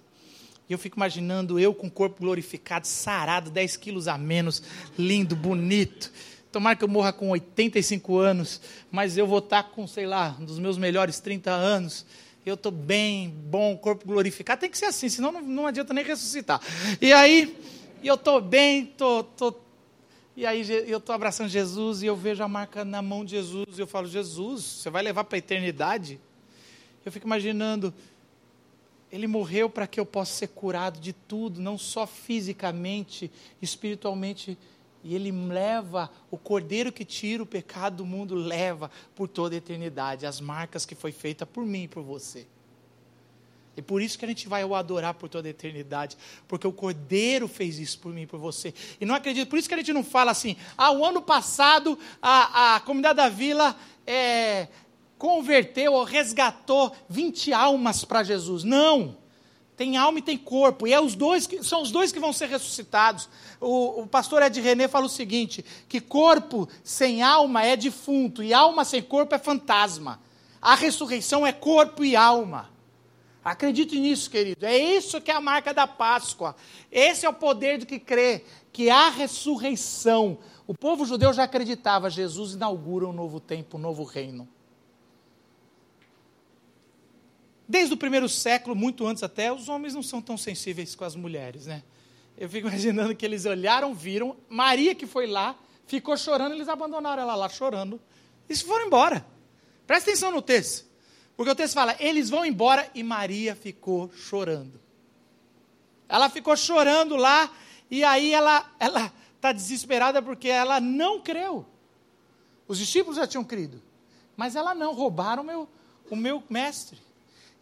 E 0.67 0.73
eu 0.73 0.79
fico 0.79 0.97
imaginando 0.97 1.61
eu 1.61 1.75
com 1.75 1.87
o 1.87 1.91
corpo 1.91 2.23
glorificado, 2.23 2.87
sarado, 2.87 3.51
10 3.51 3.77
quilos 3.77 4.09
a 4.09 4.17
menos, 4.17 4.63
lindo, 4.99 5.37
bonito. 5.37 6.11
Tomara 6.51 6.75
que 6.75 6.83
eu 6.83 6.89
morra 6.89 7.13
com 7.13 7.29
85 7.29 8.17
anos, 8.17 8.59
mas 8.91 9.19
eu 9.19 9.27
vou 9.27 9.41
estar 9.41 9.65
com, 9.65 9.87
sei 9.87 10.07
lá, 10.07 10.35
um 10.41 10.47
dos 10.47 10.59
meus 10.59 10.79
melhores 10.79 11.21
30 11.21 11.51
anos. 11.51 12.07
Eu 12.47 12.55
estou 12.55 12.73
bem, 12.73 13.29
bom, 13.29 13.77
corpo 13.77 14.07
glorificado. 14.07 14.63
Tem 14.63 14.71
que 14.71 14.79
ser 14.79 14.87
assim, 14.87 15.11
senão 15.11 15.31
não, 15.31 15.43
não 15.43 15.67
adianta 15.67 15.93
nem 15.93 16.03
ressuscitar. 16.03 16.59
E 17.03 17.13
aí, 17.13 17.55
eu 18.03 18.15
estou 18.15 18.41
bem, 18.41 18.85
estou 18.85 19.25
tô, 19.25 19.53
tô 19.53 19.68
e 20.39 20.47
aí 20.47 20.65
eu 20.89 20.99
estou 20.99 21.13
abraçando 21.17 21.49
Jesus 21.49 22.01
e 22.01 22.07
eu 22.07 22.15
vejo 22.15 22.45
a 22.45 22.49
marca 22.49 22.85
na 22.85 23.03
mão 23.03 23.25
de 23.25 23.33
Jesus. 23.33 23.77
E 23.77 23.81
eu 23.81 23.89
falo, 23.89 24.07
Jesus, 24.07 24.63
você 24.63 24.89
vai 24.89 25.03
levar 25.03 25.25
para 25.25 25.37
a 25.37 25.41
eternidade? 25.41 26.21
Eu 27.05 27.11
fico 27.11 27.27
imaginando, 27.27 27.93
ele 29.11 29.27
morreu 29.27 29.69
para 29.69 29.85
que 29.85 29.99
eu 29.99 30.07
possa 30.07 30.33
ser 30.33 30.47
curado 30.47 31.01
de 31.01 31.13
tudo, 31.13 31.61
não 31.61 31.77
só 31.77 32.07
fisicamente, 32.07 33.29
espiritualmente. 33.61 34.57
E 35.03 35.13
ele 35.13 35.33
leva, 35.33 36.09
o 36.31 36.39
cordeiro 36.39 36.93
que 36.93 37.05
tira 37.05 37.43
o 37.43 37.47
pecado 37.47 37.97
do 37.97 38.07
mundo, 38.07 38.37
leva 38.37 38.93
por 39.17 39.27
toda 39.27 39.57
a 39.57 39.59
eternidade 39.59 40.25
as 40.25 40.41
marcas 40.41 40.87
que 40.87 40.95
foi 40.95 41.11
feita 41.11 41.45
por 41.45 41.67
mim 41.67 41.83
e 41.83 41.89
por 41.89 42.05
você. 42.05 42.47
E 43.79 43.83
por 43.83 44.03
isso 44.03 44.19
que 44.19 44.25
a 44.25 44.29
gente 44.29 44.49
vai 44.49 44.65
o 44.65 44.75
adorar 44.75 45.15
por 45.15 45.29
toda 45.29 45.47
a 45.47 45.51
eternidade. 45.51 46.19
Porque 46.49 46.67
o 46.67 46.73
Cordeiro 46.73 47.47
fez 47.47 47.79
isso 47.79 48.01
por 48.01 48.13
mim 48.13 48.23
e 48.23 48.27
por 48.27 48.41
você. 48.41 48.75
E 49.01 49.07
não 49.07 49.15
acredito, 49.15 49.49
por 49.49 49.57
isso 49.57 49.69
que 49.69 49.75
a 49.75 49.79
gente 49.79 49.93
não 49.93 50.03
fala 50.03 50.33
assim, 50.33 50.57
ah, 50.77 50.91
o 50.91 51.05
ano 51.05 51.23
passado 51.23 51.97
a, 52.21 52.75
a 52.75 52.81
comunidade 52.81 53.19
da 53.19 53.29
vila 53.29 53.77
é, 54.05 54.67
converteu 55.17 55.93
ou 55.93 56.03
resgatou 56.03 56.93
20 57.09 57.53
almas 57.53 58.05
para 58.05 58.25
Jesus. 58.25 58.65
Não! 58.65 59.17
Tem 59.77 59.97
alma 59.97 60.19
e 60.19 60.23
tem 60.23 60.37
corpo. 60.37 60.89
E 60.89 60.93
é 60.93 61.01
os 61.01 61.15
dois 61.15 61.47
que, 61.47 61.63
são 61.63 61.81
os 61.81 61.93
dois 61.93 62.11
que 62.11 62.19
vão 62.19 62.33
ser 62.33 62.49
ressuscitados. 62.49 63.29
O, 63.61 64.01
o 64.01 64.07
pastor 64.09 64.43
Ed 64.43 64.61
René 64.61 64.89
fala 64.89 65.07
o 65.07 65.09
seguinte: 65.09 65.65
que 65.89 66.01
corpo 66.01 66.69
sem 66.83 67.23
alma 67.23 67.65
é 67.65 67.77
defunto, 67.77 68.43
e 68.43 68.53
alma 68.53 68.85
sem 68.85 69.01
corpo 69.01 69.37
é 69.37 69.39
fantasma. 69.39 70.21
A 70.61 70.75
ressurreição 70.75 71.47
é 71.47 71.53
corpo 71.53 72.05
e 72.05 72.17
alma. 72.17 72.77
Acredite 73.51 73.99
nisso, 73.99 74.31
querido. 74.31 74.67
É 74.67 74.77
isso 74.77 75.21
que 75.21 75.31
é 75.31 75.35
a 75.35 75.41
marca 75.41 75.73
da 75.73 75.87
Páscoa. 75.87 76.55
Esse 76.91 77.25
é 77.25 77.29
o 77.29 77.33
poder 77.33 77.79
do 77.79 77.87
que 77.87 77.99
crê, 77.99 78.45
que 78.73 78.91
há 78.91 79.09
ressurreição. 79.09 80.39
O 80.67 80.75
povo 80.75 81.05
judeu 81.07 81.33
já 81.33 81.45
acreditava, 81.45 82.11
Jesus 82.11 82.53
inaugura 82.53 83.07
um 83.07 83.13
novo 83.13 83.41
tempo, 83.41 83.77
um 83.77 83.81
novo 83.81 84.05
reino. 84.05 84.49
Desde 87.67 87.93
o 87.93 87.99
primeiro 87.99 88.29
século, 88.29 88.75
muito 88.75 89.07
antes 89.07 89.23
até, 89.23 89.53
os 89.53 89.69
homens 89.69 89.95
não 89.95 90.03
são 90.03 90.23
tão 90.23 90.39
sensíveis 90.39 90.95
com 90.95 91.05
as 91.05 91.15
mulheres, 91.15 91.67
né? 91.67 91.83
Eu 92.37 92.49
fico 92.49 92.69
imaginando 92.69 93.15
que 93.15 93.27
eles 93.27 93.45
olharam, 93.45 93.95
viram, 93.95 94.37
Maria 94.49 94.95
que 94.95 95.07
foi 95.07 95.27
lá, 95.27 95.55
ficou 95.87 96.17
chorando, 96.17 96.55
eles 96.55 96.69
abandonaram 96.69 97.23
ela 97.23 97.35
lá 97.35 97.49
chorando 97.49 98.01
e 98.49 98.57
foram 98.57 98.87
embora. 98.87 99.27
Presta 99.87 100.11
atenção 100.11 100.31
no 100.31 100.41
texto. 100.41 100.88
Porque 101.39 101.53
o 101.53 101.55
texto 101.55 101.75
fala, 101.75 101.95
eles 102.01 102.29
vão 102.29 102.45
embora 102.45 102.91
e 102.93 103.05
Maria 103.05 103.55
ficou 103.55 104.11
chorando. 104.13 104.81
Ela 106.09 106.29
ficou 106.29 106.57
chorando 106.57 107.15
lá 107.15 107.49
e 107.89 108.03
aí 108.03 108.35
ela 108.35 108.69
ela 108.81 109.13
está 109.37 109.53
desesperada 109.53 110.21
porque 110.21 110.49
ela 110.49 110.81
não 110.81 111.21
creu. 111.21 111.65
Os 112.67 112.77
discípulos 112.77 113.19
já 113.19 113.25
tinham 113.25 113.45
crido, 113.45 113.81
mas 114.37 114.57
ela 114.57 114.75
não, 114.75 114.93
roubaram 114.93 115.45
o 115.45 115.47
meu, 115.47 115.69
o 116.11 116.17
meu 116.17 116.43
mestre. 116.51 117.01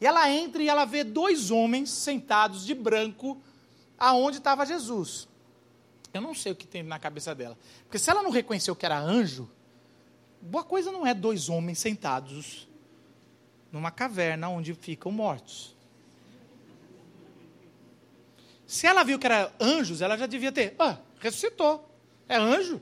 E 0.00 0.06
ela 0.06 0.30
entra 0.30 0.62
e 0.62 0.70
ela 0.70 0.86
vê 0.86 1.04
dois 1.04 1.50
homens 1.50 1.90
sentados 1.90 2.64
de 2.64 2.74
branco 2.74 3.38
aonde 3.98 4.38
estava 4.38 4.64
Jesus. 4.64 5.28
Eu 6.14 6.22
não 6.22 6.34
sei 6.34 6.52
o 6.52 6.56
que 6.56 6.66
tem 6.66 6.82
na 6.82 6.98
cabeça 6.98 7.34
dela. 7.34 7.58
Porque 7.82 7.98
se 7.98 8.08
ela 8.08 8.22
não 8.22 8.30
reconheceu 8.30 8.74
que 8.74 8.86
era 8.86 8.98
anjo, 8.98 9.50
boa 10.40 10.64
coisa 10.64 10.90
não 10.90 11.06
é 11.06 11.12
dois 11.12 11.50
homens 11.50 11.78
sentados 11.78 12.66
numa 13.76 13.90
caverna 13.90 14.48
onde 14.48 14.74
ficam 14.74 15.12
mortos. 15.12 15.76
Se 18.66 18.86
ela 18.86 19.04
viu 19.04 19.18
que 19.18 19.26
era 19.26 19.52
anjos, 19.60 20.00
ela 20.02 20.18
já 20.18 20.26
devia 20.26 20.50
ter, 20.50 20.74
ah, 20.78 20.98
ressuscitou. 21.20 21.88
É 22.28 22.36
anjo? 22.36 22.80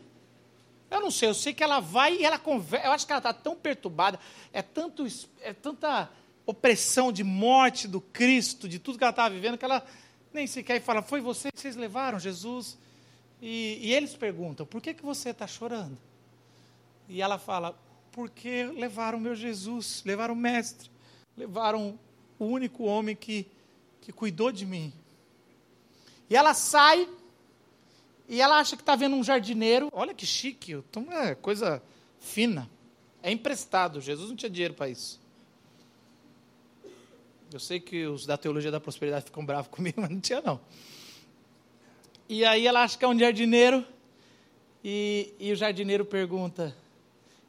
Eu 0.90 1.00
não 1.00 1.10
sei, 1.10 1.28
eu 1.28 1.34
sei 1.34 1.52
que 1.52 1.62
ela 1.62 1.80
vai 1.80 2.16
e 2.16 2.24
ela 2.24 2.38
conversa. 2.38 2.86
Eu 2.86 2.92
acho 2.92 3.06
que 3.06 3.12
ela 3.12 3.18
está 3.18 3.34
tão 3.34 3.54
perturbada, 3.54 4.18
é, 4.52 4.62
tanto, 4.62 5.06
é 5.42 5.52
tanta 5.52 6.08
opressão 6.46 7.12
de 7.12 7.24
morte 7.24 7.88
do 7.88 8.00
Cristo, 8.00 8.68
de 8.68 8.78
tudo 8.78 8.96
que 8.96 9.04
ela 9.04 9.10
estava 9.10 9.34
vivendo, 9.34 9.58
que 9.58 9.64
ela 9.64 9.84
nem 10.32 10.46
sequer 10.46 10.80
fala, 10.80 11.02
foi 11.02 11.20
você 11.20 11.50
que 11.50 11.60
vocês 11.60 11.76
levaram 11.76 12.18
Jesus? 12.18 12.78
E, 13.42 13.78
e 13.82 13.92
eles 13.92 14.14
perguntam, 14.14 14.64
por 14.64 14.80
que, 14.80 14.94
que 14.94 15.04
você 15.04 15.30
está 15.30 15.46
chorando? 15.46 15.98
E 17.08 17.20
ela 17.20 17.38
fala, 17.38 17.78
porque 18.14 18.66
levaram 18.66 19.18
meu 19.18 19.34
Jesus, 19.34 20.04
levaram 20.06 20.34
o 20.34 20.36
mestre, 20.36 20.88
levaram 21.36 21.98
o 22.38 22.44
único 22.44 22.84
homem 22.84 23.16
que, 23.16 23.44
que 24.00 24.12
cuidou 24.12 24.52
de 24.52 24.64
mim. 24.64 24.92
E 26.30 26.36
ela 26.36 26.54
sai 26.54 27.08
e 28.28 28.40
ela 28.40 28.60
acha 28.60 28.76
que 28.76 28.82
está 28.82 28.94
vendo 28.94 29.16
um 29.16 29.24
jardineiro. 29.24 29.90
Olha 29.92 30.14
que 30.14 30.24
chique, 30.24 30.80
é 31.10 31.34
coisa 31.34 31.82
fina. 32.20 32.70
É 33.20 33.32
emprestado, 33.32 34.00
Jesus 34.00 34.28
não 34.28 34.36
tinha 34.36 34.50
dinheiro 34.50 34.74
para 34.74 34.88
isso. 34.88 35.20
Eu 37.52 37.58
sei 37.58 37.80
que 37.80 38.06
os 38.06 38.26
da 38.26 38.36
teologia 38.36 38.70
da 38.70 38.78
prosperidade 38.78 39.24
ficam 39.24 39.44
bravos 39.44 39.68
comigo, 39.74 40.00
mas 40.00 40.10
não 40.10 40.20
tinha 40.20 40.40
não. 40.40 40.60
E 42.28 42.44
aí 42.44 42.64
ela 42.64 42.84
acha 42.84 42.96
que 42.96 43.04
é 43.04 43.08
um 43.08 43.18
jardineiro, 43.18 43.84
e, 44.84 45.34
e 45.40 45.52
o 45.52 45.56
jardineiro 45.56 46.04
pergunta: 46.04 46.74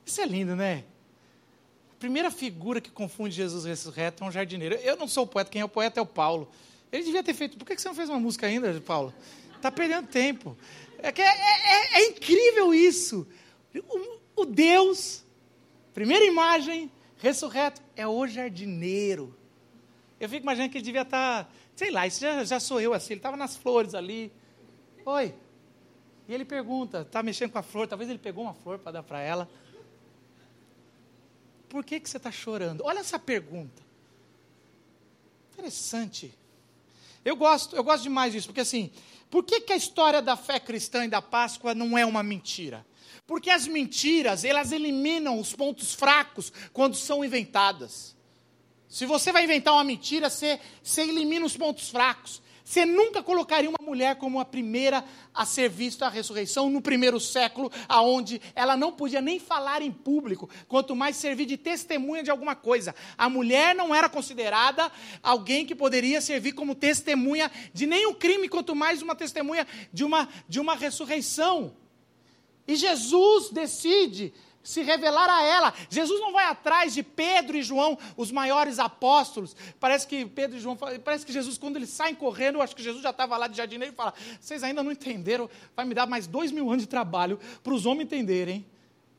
isso 0.06 0.22
é 0.22 0.26
lindo, 0.26 0.56
né? 0.56 0.84
A 1.91 1.96
primeira 1.98 2.30
figura 2.30 2.80
que 2.80 2.91
confunde 2.91 3.34
Jesus 3.34 3.65
ressurreto 3.65 4.24
é 4.24 4.28
um 4.28 4.32
jardineiro. 4.32 4.76
Eu 4.76 4.96
não 4.96 5.08
sou 5.08 5.24
o 5.24 5.28
poeta, 5.28 5.50
quem 5.50 5.62
é 5.62 5.65
o 5.65 5.70
poeta 5.70 6.00
é 6.00 6.04
o 6.04 6.06
Paulo. 6.06 6.52
Ele 6.91 7.04
devia 7.04 7.24
ter 7.24 7.34
feito. 7.34 7.58
Por 7.58 7.65
que 7.65 7.78
você 7.78 7.88
não 7.88 7.96
fez 7.96 8.10
uma 8.10 8.20
música 8.20 8.46
ainda, 8.46 8.80
Paulo? 8.82 9.13
Está 9.56 9.72
perdendo 9.72 10.08
tempo. 10.08 10.56
É, 11.00 11.10
é, 11.10 11.22
é, 11.22 12.02
é, 12.02 12.08
incrível 12.10 12.74
isso. 12.74 13.28
O, 13.89 14.41
o 14.41 14.46
Deus, 14.46 15.24
primeira 15.94 16.24
imagem, 16.26 16.91
ressurreto, 17.18 17.82
é 17.96 18.08
o 18.08 18.28
jardineiro. 18.28 19.36
Eu 20.20 20.30
fico 20.30 20.44
imaginando 20.44 20.72
que 20.72 20.78
ele 20.78 20.86
devia 20.86 21.02
estar, 21.02 21.46
tá, 21.46 21.50
sei 21.76 21.91
lá, 21.91 22.06
isso 22.06 22.22
já, 22.22 22.44
já 22.44 22.60
sou 22.60 22.80
eu 22.80 22.94
assim, 22.94 23.13
ele 23.13 23.20
estava 23.20 23.36
nas 23.36 23.58
flores 23.58 23.96
ali. 23.96 24.32
Oi. 25.06 25.34
E 26.28 26.34
ele 26.34 26.46
pergunta, 26.46 27.02
está 27.02 27.22
mexendo 27.22 27.52
com 27.52 27.60
a 27.60 27.63
flor, 27.63 27.88
talvez 27.88 28.10
ele 28.10 28.20
pegou 28.20 28.44
uma 28.44 28.54
flor 28.54 28.80
para 28.80 28.94
dar 28.94 29.04
para 29.04 29.20
ela 29.20 29.50
por 31.69 31.84
que, 31.84 31.99
que 31.99 32.10
você 32.10 32.17
está 32.17 32.32
chorando? 32.32 32.82
Olha 32.84 32.99
essa 32.99 33.19
pergunta. 33.19 33.84
Interessante. 35.54 36.34
Eu 37.23 37.36
gosto, 37.36 37.75
eu 37.75 37.84
gosto 37.84 38.04
demais 38.04 38.34
disso, 38.34 38.47
porque 38.47 38.62
assim, 38.62 38.91
por 39.30 39.43
que, 39.43 39.62
que 39.62 39.73
a 39.73 39.75
história 39.75 40.21
da 40.21 40.38
fé 40.38 40.60
cristã 40.60 41.06
e 41.06 41.10
da 41.10 41.21
Páscoa 41.21 41.73
não 41.73 41.97
é 41.97 42.06
uma 42.06 42.21
mentira? 42.21 42.86
Porque 43.25 43.49
as 43.49 43.67
mentiras, 43.67 44.43
elas 44.43 44.71
eliminam 44.71 45.39
os 45.39 45.54
pontos 45.54 45.93
fracos 45.93 46.54
quando 46.71 46.95
são 46.95 47.25
inventadas. 47.25 48.15
Se 48.88 49.06
você 49.06 49.32
vai 49.32 49.43
inventar 49.43 49.73
uma 49.73 49.84
mentira, 49.84 50.30
você, 50.30 50.60
você 50.84 51.01
elimina 51.01 51.45
os 51.45 51.58
pontos 51.58 51.89
fracos. 51.89 52.41
Você 52.65 52.84
nunca 52.84 53.21
colocaria 53.21 53.69
uma 53.69 53.78
mulher 53.80 54.15
como 54.15 54.39
a 54.39 54.43
primeira 54.43 55.06
a 55.32 55.45
ser 55.45 55.69
vista 55.69 56.08
a 56.08 56.10
ressurreição 56.10 56.67
no 56.67 56.82
primeiro 56.82 57.19
século, 57.19 57.71
aonde 57.88 58.41
ela 58.56 58.75
não 58.75 58.91
podia 58.91 59.21
nem 59.21 59.39
falar 59.39 59.84
em 59.84 59.91
público, 59.91 60.49
quanto 60.67 60.95
mais 60.95 61.15
servir 61.15 61.45
de 61.45 61.58
testemunha 61.58 62.23
de 62.23 62.32
alguma 62.32 62.56
coisa. 62.56 62.95
A 63.15 63.30
mulher 63.30 63.75
não 63.75 63.93
era 63.93 64.10
considerada 64.10 64.91
alguém 65.21 65.63
que 65.63 65.75
poderia 65.75 66.19
servir 66.19 66.54
como 66.54 66.73
testemunha 66.73 67.51
de 67.71 67.86
nenhum 67.86 68.15
crime, 68.15 68.49
quanto 68.49 68.75
mais 68.75 68.99
uma 68.99 69.15
testemunha 69.15 69.67
de 69.93 70.04
uma, 70.04 70.28
de 70.49 70.60
uma 70.60 70.75
ressurreição. 70.75 71.78
E 72.67 72.75
Jesus 72.75 73.51
decide 73.51 74.34
se 74.65 74.82
revelar 74.82 75.30
a 75.30 75.43
ela. 75.43 75.73
Jesus 75.89 76.19
não 76.19 76.34
vai 76.34 76.45
atrás 76.45 76.93
de 76.93 77.04
Pedro 77.04 77.56
e 77.56 77.62
João, 77.62 77.97
os 78.17 78.32
maiores 78.32 78.80
apóstolos. 78.80 79.56
Parece 79.80 80.08
que 80.08 80.25
Pedro 80.25 80.58
e 80.58 80.60
João, 80.60 80.75
parece 80.75 81.25
que 81.25 81.32
Jesus, 81.32 81.58
quando 81.58 81.75
eles 81.78 81.89
saem 81.89 82.15
correndo, 82.15 82.56
eu 82.56 82.62
acho 82.62 82.75
que 82.75 82.84
Jesus 82.84 83.04
já 83.04 83.12
estava 83.12 83.38
lá 83.38 83.47
de 83.47 83.56
jardineiro 83.56 83.93
e 83.93 83.95
fala: 83.95 84.13
Vocês 84.41 84.63
ainda 84.63 84.82
não 84.82 84.91
entenderam, 84.91 85.47
vai 85.75 85.86
me 85.86 85.93
dar 85.93 86.08
mais 86.08 86.25
dois 86.25 86.51
mil 86.51 86.67
anos 86.69 86.82
de 86.82 86.89
trabalho 86.89 87.39
para 87.63 87.73
os 87.73 87.86
homens 87.86 88.06
entenderem 88.06 88.65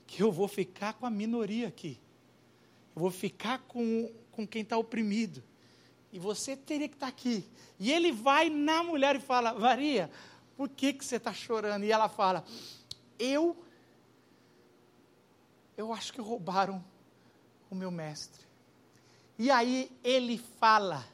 que 0.06 0.22
eu 0.22 0.32
vou 0.32 0.48
ficar 0.48 0.94
com 0.94 1.06
a 1.06 1.10
minoria 1.10 1.68
aqui. 1.68 1.98
Eu 2.94 3.02
vou 3.02 3.10
ficar 3.10 3.58
com, 3.68 4.10
com 4.32 4.46
quem 4.46 4.62
está 4.62 4.76
oprimido. 4.76 5.42
E 6.12 6.18
você 6.18 6.56
teria 6.56 6.88
que 6.88 6.94
estar 6.96 7.06
tá 7.06 7.12
aqui. 7.12 7.44
E 7.78 7.92
ele 7.92 8.10
vai 8.10 8.50
na 8.50 8.82
mulher 8.82 9.14
e 9.14 9.20
fala: 9.20 9.54
Maria, 9.54 10.10
por 10.56 10.68
que, 10.68 10.92
que 10.92 11.04
você 11.04 11.16
está 11.16 11.32
chorando? 11.32 11.84
E 11.84 11.92
ela 11.92 12.08
fala: 12.08 12.44
Eu 13.16 13.56
eu 15.76 15.92
acho 15.92 16.12
que 16.12 16.20
roubaram 16.20 16.84
o 17.70 17.74
meu 17.74 17.90
mestre. 17.90 18.46
E 19.38 19.50
aí 19.50 19.90
ele 20.02 20.38
fala, 20.38 21.06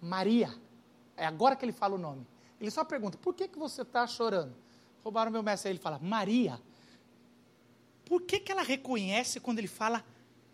Maria, 0.00 0.52
é 1.16 1.24
agora 1.24 1.54
que 1.54 1.64
ele 1.64 1.72
fala 1.72 1.94
o 1.94 1.98
nome. 1.98 2.26
Ele 2.60 2.70
só 2.70 2.84
pergunta, 2.84 3.16
por 3.18 3.34
que, 3.34 3.46
que 3.48 3.58
você 3.58 3.82
está 3.82 4.06
chorando? 4.06 4.54
Roubaram 5.04 5.30
o 5.30 5.32
meu 5.32 5.42
mestre. 5.42 5.68
Aí 5.68 5.72
ele 5.72 5.82
fala, 5.82 5.98
Maria. 5.98 6.60
Por 8.04 8.22
que, 8.22 8.40
que 8.40 8.50
ela 8.50 8.62
reconhece 8.62 9.40
quando 9.40 9.58
ele 9.58 9.68
fala 9.68 10.04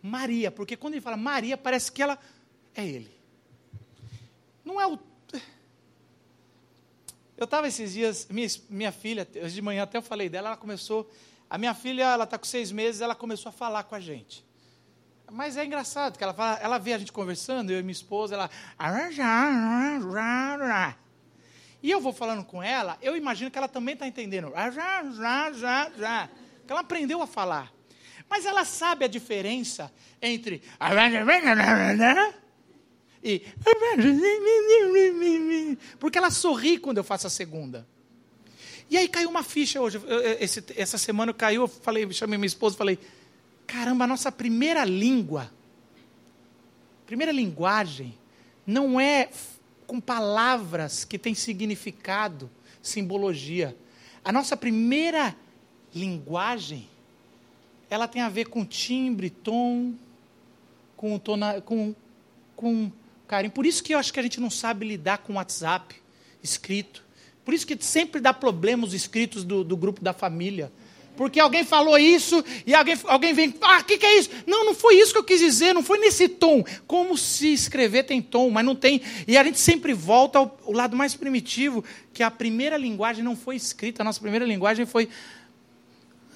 Maria? 0.02 0.50
Porque 0.50 0.76
quando 0.76 0.94
ele 0.94 1.00
fala 1.00 1.16
Maria, 1.16 1.56
parece 1.56 1.90
que 1.90 2.02
ela 2.02 2.18
é 2.74 2.86
ele. 2.86 3.10
Não 4.64 4.80
é 4.80 4.86
o. 4.86 4.98
Eu 7.36 7.44
estava 7.44 7.68
esses 7.68 7.92
dias, 7.92 8.26
minha, 8.28 8.48
minha 8.68 8.92
filha, 8.92 9.26
hoje 9.36 9.54
de 9.54 9.62
manhã 9.62 9.84
até 9.84 9.96
eu 9.96 10.02
falei 10.02 10.28
dela, 10.28 10.48
ela 10.48 10.56
começou 10.56 11.08
a 11.50 11.56
minha 11.56 11.74
filha, 11.74 12.04
ela 12.04 12.24
está 12.24 12.36
com 12.38 12.44
seis 12.44 12.70
meses, 12.70 13.00
ela 13.00 13.14
começou 13.14 13.50
a 13.50 13.52
falar 13.52 13.84
com 13.84 13.94
a 13.94 14.00
gente. 14.00 14.44
Mas 15.30 15.56
é 15.56 15.64
engraçado, 15.64 16.16
que 16.16 16.24
ela, 16.24 16.34
fala, 16.34 16.58
ela 16.60 16.78
vê 16.78 16.94
a 16.94 16.98
gente 16.98 17.12
conversando, 17.12 17.70
eu 17.70 17.80
e 17.80 17.82
minha 17.82 17.92
esposa, 17.92 18.34
ela... 18.34 18.50
E 21.82 21.90
eu 21.90 22.00
vou 22.00 22.12
falando 22.12 22.44
com 22.44 22.62
ela, 22.62 22.98
eu 23.00 23.16
imagino 23.16 23.50
que 23.50 23.58
ela 23.58 23.68
também 23.68 23.94
está 23.94 24.06
entendendo. 24.06 24.52
Que 26.66 26.72
ela 26.72 26.80
aprendeu 26.80 27.22
a 27.22 27.26
falar. 27.26 27.72
Mas 28.28 28.44
ela 28.44 28.64
sabe 28.64 29.04
a 29.04 29.08
diferença 29.08 29.92
entre 30.20 30.62
e 33.22 33.46
porque 35.98 36.18
ela 36.18 36.30
sorri 36.30 36.78
quando 36.78 36.98
eu 36.98 37.04
faço 37.04 37.26
a 37.26 37.30
segunda. 37.30 37.86
E 38.90 38.96
aí 38.96 39.08
caiu 39.08 39.28
uma 39.28 39.42
ficha 39.42 39.80
hoje. 39.80 40.00
Esse, 40.40 40.64
essa 40.76 40.96
semana 40.96 41.32
caiu, 41.32 41.62
eu 41.62 41.68
falei, 41.68 42.10
chamei 42.12 42.38
minha 42.38 42.46
esposa 42.46 42.74
e 42.74 42.78
falei: 42.78 42.98
caramba, 43.66 44.04
a 44.04 44.06
nossa 44.06 44.32
primeira 44.32 44.84
língua, 44.84 45.50
primeira 47.06 47.32
linguagem, 47.32 48.14
não 48.66 49.00
é 49.00 49.28
com 49.86 50.00
palavras 50.00 51.04
que 51.04 51.18
têm 51.18 51.34
significado, 51.34 52.50
simbologia. 52.82 53.76
A 54.24 54.32
nossa 54.32 54.56
primeira 54.56 55.34
linguagem, 55.94 56.88
ela 57.88 58.06
tem 58.06 58.20
a 58.22 58.28
ver 58.28 58.48
com 58.48 58.64
timbre, 58.64 59.30
tom, 59.30 59.94
com, 60.96 61.18
tona, 61.18 61.60
com, 61.60 61.94
com 62.54 62.92
carinho. 63.26 63.52
Por 63.52 63.64
isso 63.64 63.82
que 63.82 63.94
eu 63.94 63.98
acho 63.98 64.12
que 64.12 64.20
a 64.20 64.22
gente 64.22 64.40
não 64.40 64.50
sabe 64.50 64.86
lidar 64.86 65.18
com 65.18 65.34
WhatsApp 65.34 65.94
escrito. 66.42 67.04
Por 67.48 67.54
isso 67.54 67.66
que 67.66 67.82
sempre 67.82 68.20
dá 68.20 68.34
problemas 68.34 68.90
os 68.90 68.94
escritos 68.94 69.42
do, 69.42 69.64
do 69.64 69.74
grupo 69.74 70.04
da 70.04 70.12
família. 70.12 70.70
Porque 71.16 71.40
alguém 71.40 71.64
falou 71.64 71.96
isso 71.96 72.44
e 72.66 72.74
alguém, 72.74 72.94
alguém 73.04 73.32
vem, 73.32 73.54
ah, 73.62 73.78
o 73.78 73.84
que, 73.84 73.96
que 73.96 74.04
é 74.04 74.18
isso? 74.18 74.28
Não, 74.46 74.66
não 74.66 74.74
foi 74.74 74.96
isso 74.96 75.14
que 75.14 75.18
eu 75.18 75.24
quis 75.24 75.40
dizer, 75.40 75.72
não 75.72 75.82
foi 75.82 75.96
nesse 75.96 76.28
tom. 76.28 76.62
Como 76.86 77.16
se 77.16 77.50
escrever 77.50 78.02
tem 78.02 78.20
tom, 78.20 78.50
mas 78.50 78.66
não 78.66 78.76
tem. 78.76 79.00
E 79.26 79.38
a 79.38 79.42
gente 79.42 79.58
sempre 79.58 79.94
volta 79.94 80.38
ao, 80.38 80.58
ao 80.62 80.72
lado 80.74 80.94
mais 80.94 81.14
primitivo, 81.14 81.82
que 82.12 82.22
a 82.22 82.30
primeira 82.30 82.76
linguagem 82.76 83.24
não 83.24 83.34
foi 83.34 83.56
escrita, 83.56 84.02
a 84.02 84.04
nossa 84.04 84.20
primeira 84.20 84.44
linguagem 84.44 84.84
foi. 84.84 85.08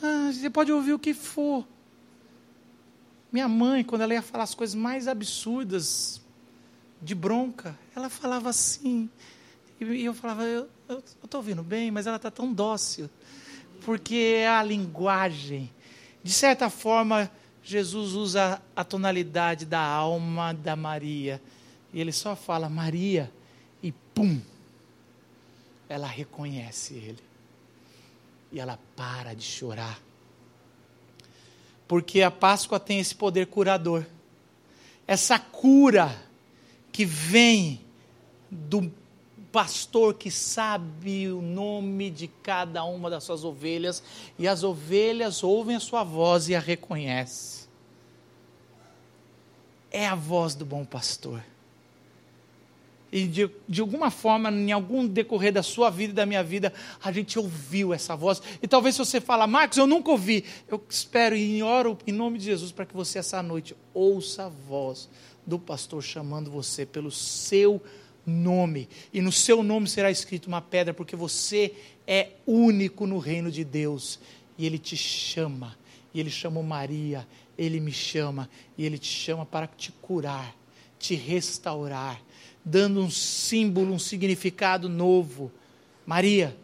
Ah, 0.03 0.31
você 0.33 0.49
pode 0.49 0.73
ouvir 0.73 0.95
o 0.95 0.99
que 0.99 1.13
for. 1.13 1.69
Minha 3.31 3.49
mãe, 3.49 3.85
quando 3.85 4.01
ela 4.01 4.15
ia 4.15 4.23
falar 4.23 4.45
as 4.45 4.55
coisas 4.55 4.75
mais 4.75 5.07
absurdas, 5.07 6.23
de 7.03 7.15
bronca, 7.15 7.79
ela 7.95 8.09
falava 8.09 8.49
assim. 8.49 9.11
E 9.85 10.05
eu 10.05 10.15
falava, 10.15 10.45
eu 10.45 10.69
estou 11.25 11.41
ouvindo 11.41 11.63
bem, 11.63 11.91
mas 11.91 12.07
ela 12.07 12.17
está 12.17 12.31
tão 12.31 12.53
dócil. 12.53 13.09
Porque 13.85 14.15
é 14.15 14.49
a 14.49 14.63
linguagem. 14.63 15.71
De 16.23 16.33
certa 16.33 16.71
forma, 16.71 17.31
Jesus 17.63 18.13
usa 18.13 18.61
a 18.75 18.85
tonalidade 18.85 19.67
da 19.67 19.81
alma 19.81 20.53
da 20.53 20.77
Maria. 20.77 21.41
E 21.93 22.01
ele 22.01 22.13
só 22.13 22.35
fala 22.37 22.69
Maria 22.69 23.33
e 23.83 23.93
pum! 23.93 24.41
Ela 25.89 26.07
reconhece 26.07 26.95
ele. 26.95 27.23
E 28.51 28.61
ela 28.61 28.79
para 28.97 29.35
de 29.35 29.45
chorar. 29.45 29.99
Porque 31.87 32.23
a 32.23 32.31
Páscoa 32.31 32.81
tem 32.81 32.99
esse 32.99 33.15
poder 33.15 33.47
curador. 33.47 34.07
Essa 35.07 35.39
cura 35.39 36.15
que 36.91 37.05
vem 37.05 37.81
do 38.51 38.93
pastor 39.53 40.15
que 40.15 40.31
sabe 40.31 41.29
o 41.29 41.43
nome 41.43 42.11
de 42.11 42.27
cada 42.27 42.83
uma 42.85 43.11
das 43.11 43.23
suas 43.23 43.45
ovelhas 43.45 44.03
e 44.39 44.49
as 44.49 44.65
ovelhas 44.65 45.45
ouvem 45.45 45.77
a 45.77 45.81
sua 45.81 46.03
voz 46.03 46.49
e 46.49 46.55
a 46.55 46.59
reconhecem. 46.59 47.69
É 49.91 50.09
a 50.09 50.15
voz 50.15 50.55
do 50.55 50.65
bom 50.65 50.87
pastor. 50.87 51.45
E 53.13 53.27
de, 53.27 53.51
de 53.69 53.83
alguma 53.83 54.11
forma, 54.11 54.51
em 54.51 54.73
algum 54.73 55.07
decorrer 55.07 55.53
da 55.53 55.63
sua 55.63 55.91
vida 55.91 56.13
e 56.13 56.17
da 56.17 56.25
minha 56.25 56.43
vida, 56.43 56.73
a 57.05 57.13
gente 57.13 57.39
ouviu 57.39 57.93
essa 57.93 58.17
voz. 58.17 58.41
E 58.63 58.67
talvez 58.67 58.97
você 58.97 59.21
fala, 59.21 59.47
Marcos, 59.47 59.77
eu 59.77 59.87
nunca 59.87 60.11
ouvi. 60.11 60.47
Eu 60.67 60.83
espero 60.89 61.37
e 61.37 61.63
oro 61.63 61.99
em 62.07 62.13
nome 62.13 62.39
de 62.39 62.47
Jesus 62.47 62.73
para 62.73 62.87
que 62.87 62.95
você 62.95 63.19
essa 63.19 63.43
noite 63.43 63.77
ouça 63.93 64.47
a 64.47 64.49
voz 64.49 65.11
do 65.47 65.59
pastor 65.59 66.03
chamando 66.03 66.51
você 66.51 66.87
pelo 66.87 67.11
seu 67.11 67.73
nome. 67.73 68.02
E 68.27 69.21
no 69.21 69.33
seu 69.33 69.63
nome 69.63 69.89
será 69.89 70.11
escrito 70.11 70.47
uma 70.47 70.61
pedra, 70.61 70.95
porque 70.95 71.17
você 71.17 71.75
é 72.07 72.31
único 72.47 73.07
no 73.07 73.19
reino 73.19 73.51
de 73.51 73.65
Deus. 73.65 74.19
E 74.57 74.67
ele 74.67 74.79
te 74.79 74.97
chama. 74.97 75.77
E 76.15 76.21
ele 76.21 76.31
chamou 76.31 76.63
Maria, 76.63 77.27
ele 77.59 77.81
me 77.81 77.93
chama. 77.93 78.49
E 78.79 78.85
ele 78.85 78.99
te 78.99 79.09
chama 79.09 79.45
para 79.45 79.67
te 79.67 79.91
curar, 79.93 80.55
te 80.99 81.15
restaurar, 81.15 82.23
dando 82.65 83.01
um 83.01 83.11
símbolo, 83.11 83.93
um 83.93 83.99
significado 83.99 84.89
novo. 84.89 85.51
Maria, 86.07 86.57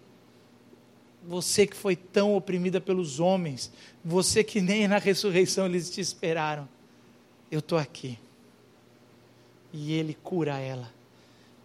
você 1.27 1.67
que 1.67 1.77
foi 1.77 1.97
tão 1.97 2.35
oprimida 2.35 2.81
pelos 2.81 3.21
homens, 3.21 3.73
você 4.05 4.45
que 4.45 4.61
nem 4.61 4.87
na 4.87 4.99
ressurreição 4.99 5.67
eles 5.67 5.91
te 5.91 6.01
esperaram, 6.01 6.69
eu 7.51 7.59
estou 7.59 7.79
aqui 7.79 8.19
e 9.73 9.93
ele 9.93 10.15
cura 10.15 10.59
ela. 10.59 10.91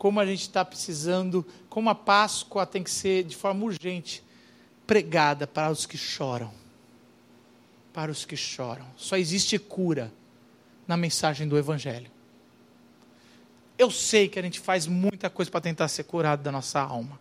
Como 0.04 0.20
a 0.20 0.26
gente 0.26 0.42
está 0.42 0.66
precisando, 0.66 1.46
como 1.70 1.90
a 1.90 1.96
Páscoa 1.96 2.66
tem 2.66 2.84
que 2.84 2.92
ser 2.92 3.24
de 3.24 3.38
forma 3.38 3.64
urgente 3.64 4.22
pregada 4.86 5.48
para 5.48 5.72
os 5.72 5.86
que 5.86 5.98
choram. 5.98 6.52
Para 7.94 8.12
os 8.12 8.26
que 8.26 8.36
choram. 8.36 8.86
Só 8.98 9.16
existe 9.16 9.58
cura 9.58 10.12
na 10.86 10.98
mensagem 10.98 11.48
do 11.48 11.58
Evangelho. 11.58 12.12
Eu 13.78 13.90
sei 13.90 14.28
que 14.28 14.38
a 14.38 14.42
gente 14.42 14.60
faz 14.60 14.88
muita 14.88 15.30
coisa 15.30 15.50
para 15.50 15.62
tentar 15.62 15.88
ser 15.88 16.04
curado 16.04 16.44
da 16.44 16.52
nossa 16.52 16.82
alma. 16.82 17.18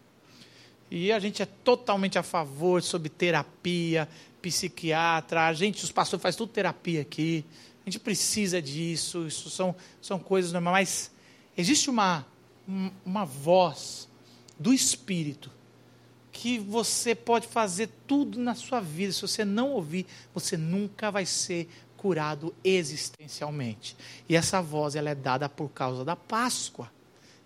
E 0.91 1.13
a 1.13 1.21
gente 1.21 1.41
é 1.41 1.47
totalmente 1.47 2.19
a 2.19 2.23
favor 2.25 2.83
sobre 2.83 3.09
terapia, 3.09 4.09
psiquiatra, 4.43 5.47
a 5.47 5.53
gente, 5.53 5.85
os 5.85 5.93
pastores 5.93 6.21
faz 6.21 6.35
tudo 6.35 6.51
terapia 6.51 7.03
aqui. 7.03 7.45
A 7.87 7.89
gente 7.89 8.01
precisa 8.01 8.61
disso, 8.61 9.29
isso 9.29 9.51
são, 9.51 9.73
são 10.01 10.19
coisas 10.19 10.51
normais. 10.51 10.73
Mas 10.75 11.13
existe 11.57 11.89
uma, 11.89 12.27
uma 12.67 13.25
voz 13.25 14.09
do 14.59 14.73
Espírito 14.73 15.51
que 16.33 16.59
você 16.59 17.15
pode 17.15 17.47
fazer 17.47 17.91
tudo 18.07 18.41
na 18.41 18.55
sua 18.55 18.81
vida. 18.81 19.13
Se 19.13 19.21
você 19.21 19.45
não 19.45 19.71
ouvir, 19.73 20.07
você 20.35 20.57
nunca 20.57 21.11
vai 21.11 21.27
ser 21.27 21.69
curado 21.97 22.55
existencialmente. 22.65 23.97
E 24.29 24.35
essa 24.35 24.61
voz 24.61 24.97
ela 24.97 25.11
é 25.11 25.15
dada 25.15 25.49
por 25.49 25.69
causa 25.69 26.05
da 26.05 26.17
Páscoa. 26.17 26.91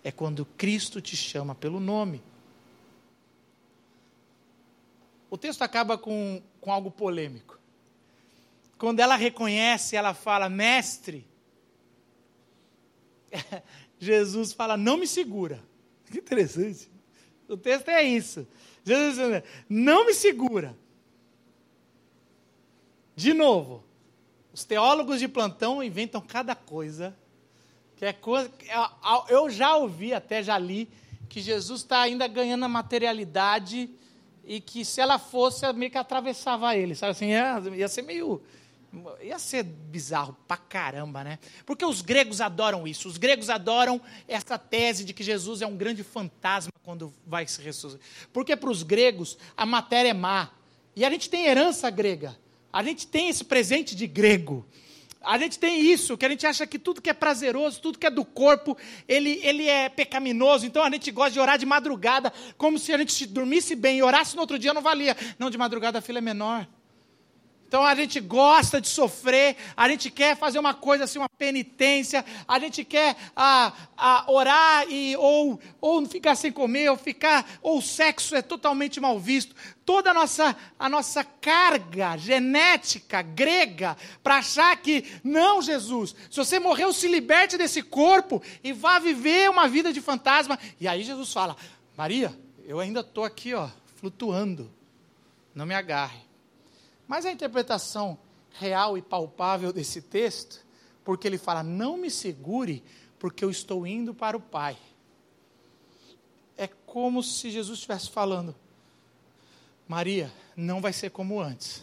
É 0.03 0.11
quando 0.11 0.45
Cristo 0.45 1.01
te 1.01 1.17
chama 1.17 1.53
pelo 1.53 1.79
nome. 1.79 2.23
O 5.29 5.37
texto 5.37 5.61
acaba 5.61 5.97
com, 5.97 6.41
com 6.61 6.71
algo 6.71 6.89
polêmico. 6.89 7.59
Quando 8.77 9.01
ela 9.01 9.15
reconhece, 9.15 9.95
ela 9.95 10.13
fala: 10.13 10.47
Mestre. 10.47 11.27
Jesus 13.99 14.53
fala: 14.53 14.77
Não 14.77 14.97
me 14.97 15.07
segura. 15.07 15.63
Que 16.11 16.19
interessante. 16.19 16.89
O 17.47 17.57
texto 17.57 17.89
é 17.89 18.03
isso. 18.03 18.47
Jesus 18.83 19.15
diz: 19.15 19.43
Não 19.69 20.05
me 20.05 20.13
segura. 20.13 20.77
De 23.15 23.33
novo, 23.33 23.83
os 24.53 24.63
teólogos 24.63 25.19
de 25.19 25.27
plantão 25.27 25.83
inventam 25.83 26.21
cada 26.21 26.55
coisa. 26.55 27.15
Que 27.95 28.05
é 28.05 28.13
coisa. 28.13 28.51
Eu 29.27 29.49
já 29.49 29.75
ouvi, 29.75 30.13
até 30.13 30.43
já 30.43 30.57
li, 30.57 30.87
que 31.27 31.41
Jesus 31.41 31.81
está 31.81 32.01
ainda 32.01 32.27
ganhando 32.27 32.63
a 32.63 32.69
materialidade 32.69 33.89
e 34.45 34.61
que 34.61 34.85
se 34.85 35.01
ela 35.01 35.19
fosse, 35.19 35.71
meio 35.73 35.91
que 35.91 35.97
atravessava 35.97 36.75
ele. 36.75 36.95
Sabe 36.95 37.11
assim? 37.11 37.27
Ia, 37.27 37.61
ia 37.75 37.87
ser 37.87 38.03
meio 38.03 38.41
Ia 39.21 39.39
ser 39.39 39.63
bizarro 39.63 40.35
pra 40.47 40.57
caramba, 40.57 41.23
né? 41.23 41.39
Porque 41.65 41.85
os 41.85 42.01
gregos 42.01 42.41
adoram 42.41 42.87
isso. 42.87 43.07
Os 43.07 43.17
gregos 43.17 43.49
adoram 43.49 44.01
essa 44.27 44.57
tese 44.57 45.05
de 45.05 45.13
que 45.13 45.23
Jesus 45.23 45.61
é 45.61 45.67
um 45.67 45.77
grande 45.77 46.03
fantasma 46.03 46.71
quando 46.83 47.13
vai 47.25 47.47
se 47.47 47.61
ressuscitar. 47.61 48.05
Porque 48.31 48.55
para 48.55 48.69
os 48.69 48.83
gregos 48.83 49.37
a 49.55 49.65
matéria 49.65 50.09
é 50.09 50.13
má. 50.13 50.51
E 50.95 51.05
a 51.05 51.09
gente 51.09 51.29
tem 51.29 51.45
herança 51.45 51.89
grega. 51.89 52.37
A 52.71 52.83
gente 52.83 53.07
tem 53.07 53.29
esse 53.29 53.43
presente 53.43 53.95
de 53.95 54.07
grego. 54.07 54.65
A 55.21 55.37
gente 55.37 55.59
tem 55.59 55.81
isso, 55.81 56.17
que 56.17 56.25
a 56.25 56.29
gente 56.29 56.47
acha 56.47 56.65
que 56.65 56.79
tudo 56.79 57.01
que 57.01 57.09
é 57.09 57.13
prazeroso, 57.13 57.81
tudo 57.81 57.97
que 57.97 58.07
é 58.07 58.09
do 58.09 58.23
corpo, 58.23 58.77
ele, 59.07 59.41
ele 59.43 59.67
é 59.67 59.89
pecaminoso. 59.89 60.65
Então 60.65 60.83
a 60.83 60.89
gente 60.89 61.11
gosta 61.11 61.31
de 61.31 61.39
orar 61.39 61.57
de 61.57 61.65
madrugada, 61.65 62.31
como 62.57 62.79
se 62.79 62.93
a 62.93 62.97
gente 62.97 63.25
dormisse 63.25 63.75
bem 63.75 63.97
e 63.97 64.03
orasse 64.03 64.35
no 64.35 64.41
outro 64.41 64.57
dia 64.57 64.73
não 64.73 64.81
valia. 64.81 65.17
Não, 65.37 65.49
de 65.49 65.57
madrugada 65.57 65.99
a 65.99 66.01
fila 66.01 66.19
é 66.19 66.21
menor. 66.21 66.67
Então 67.67 67.83
a 67.83 67.93
gente 67.93 68.21
gosta 68.21 68.79
de 68.79 68.87
sofrer, 68.87 69.57
a 69.75 69.89
gente 69.89 70.09
quer 70.09 70.37
fazer 70.37 70.57
uma 70.57 70.73
coisa 70.73 71.03
assim, 71.03 71.19
uma 71.19 71.27
penitência, 71.27 72.23
a 72.47 72.57
gente 72.59 72.85
quer 72.85 73.17
ah, 73.35 73.73
ah, 73.97 74.23
orar 74.27 74.89
e 74.89 75.17
ou, 75.17 75.59
ou 75.81 76.05
ficar 76.05 76.35
sem 76.35 76.49
comer, 76.49 76.89
ou 76.89 76.95
ficar, 76.95 77.45
ou 77.61 77.79
o 77.79 77.81
sexo 77.81 78.37
é 78.37 78.41
totalmente 78.41 79.01
mal 79.01 79.19
visto. 79.19 79.53
Toda 79.85 80.11
a 80.11 80.13
nossa, 80.13 80.55
a 80.79 80.87
nossa 80.87 81.25
carga 81.25 82.15
genética 82.15 83.21
grega 83.21 83.97
para 84.23 84.37
achar 84.37 84.75
que, 84.77 85.03
não, 85.21 85.61
Jesus, 85.61 86.15
se 86.31 86.37
você 86.37 86.59
morreu, 86.59 86.93
se 86.93 87.09
liberte 87.09 87.57
desse 87.57 87.81
corpo 87.81 88.41
e 88.63 88.71
vá 88.71 88.97
viver 88.97 89.49
uma 89.49 89.67
vida 89.67 89.91
de 89.91 89.99
fantasma. 89.99 90.57
E 90.79 90.87
aí 90.87 91.03
Jesus 91.03 91.33
fala: 91.33 91.57
Maria, 91.97 92.33
eu 92.65 92.79
ainda 92.79 93.01
estou 93.01 93.25
aqui, 93.25 93.53
ó, 93.53 93.67
flutuando, 93.97 94.71
não 95.53 95.65
me 95.65 95.75
agarre. 95.75 96.26
Mas 97.07 97.25
a 97.25 97.31
interpretação 97.31 98.17
real 98.51 98.97
e 98.97 99.01
palpável 99.01 99.71
desse 99.71 100.01
texto, 100.01 100.65
porque 101.03 101.27
ele 101.27 101.37
fala: 101.37 101.63
Não 101.63 101.97
me 101.97 102.11
segure, 102.11 102.83
porque 103.17 103.43
eu 103.43 103.49
estou 103.49 103.87
indo 103.87 104.13
para 104.13 104.35
o 104.35 104.41
Pai. 104.41 104.77
É 106.57 106.67
como 106.67 107.23
se 107.23 107.49
Jesus 107.49 107.77
estivesse 107.77 108.09
falando: 108.09 108.55
Maria, 109.87 110.31
não 110.55 110.81
vai 110.81 110.91
ser 110.91 111.11
como 111.11 111.39
antes. 111.39 111.81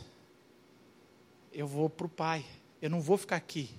Eu 1.53 1.66
vou 1.66 1.89
para 1.89 2.07
o 2.07 2.11
Pai, 2.11 2.45
eu 2.83 2.91
não 2.91 3.01
vou 3.01 3.16
ficar 3.16 3.37
aqui. 3.37 3.70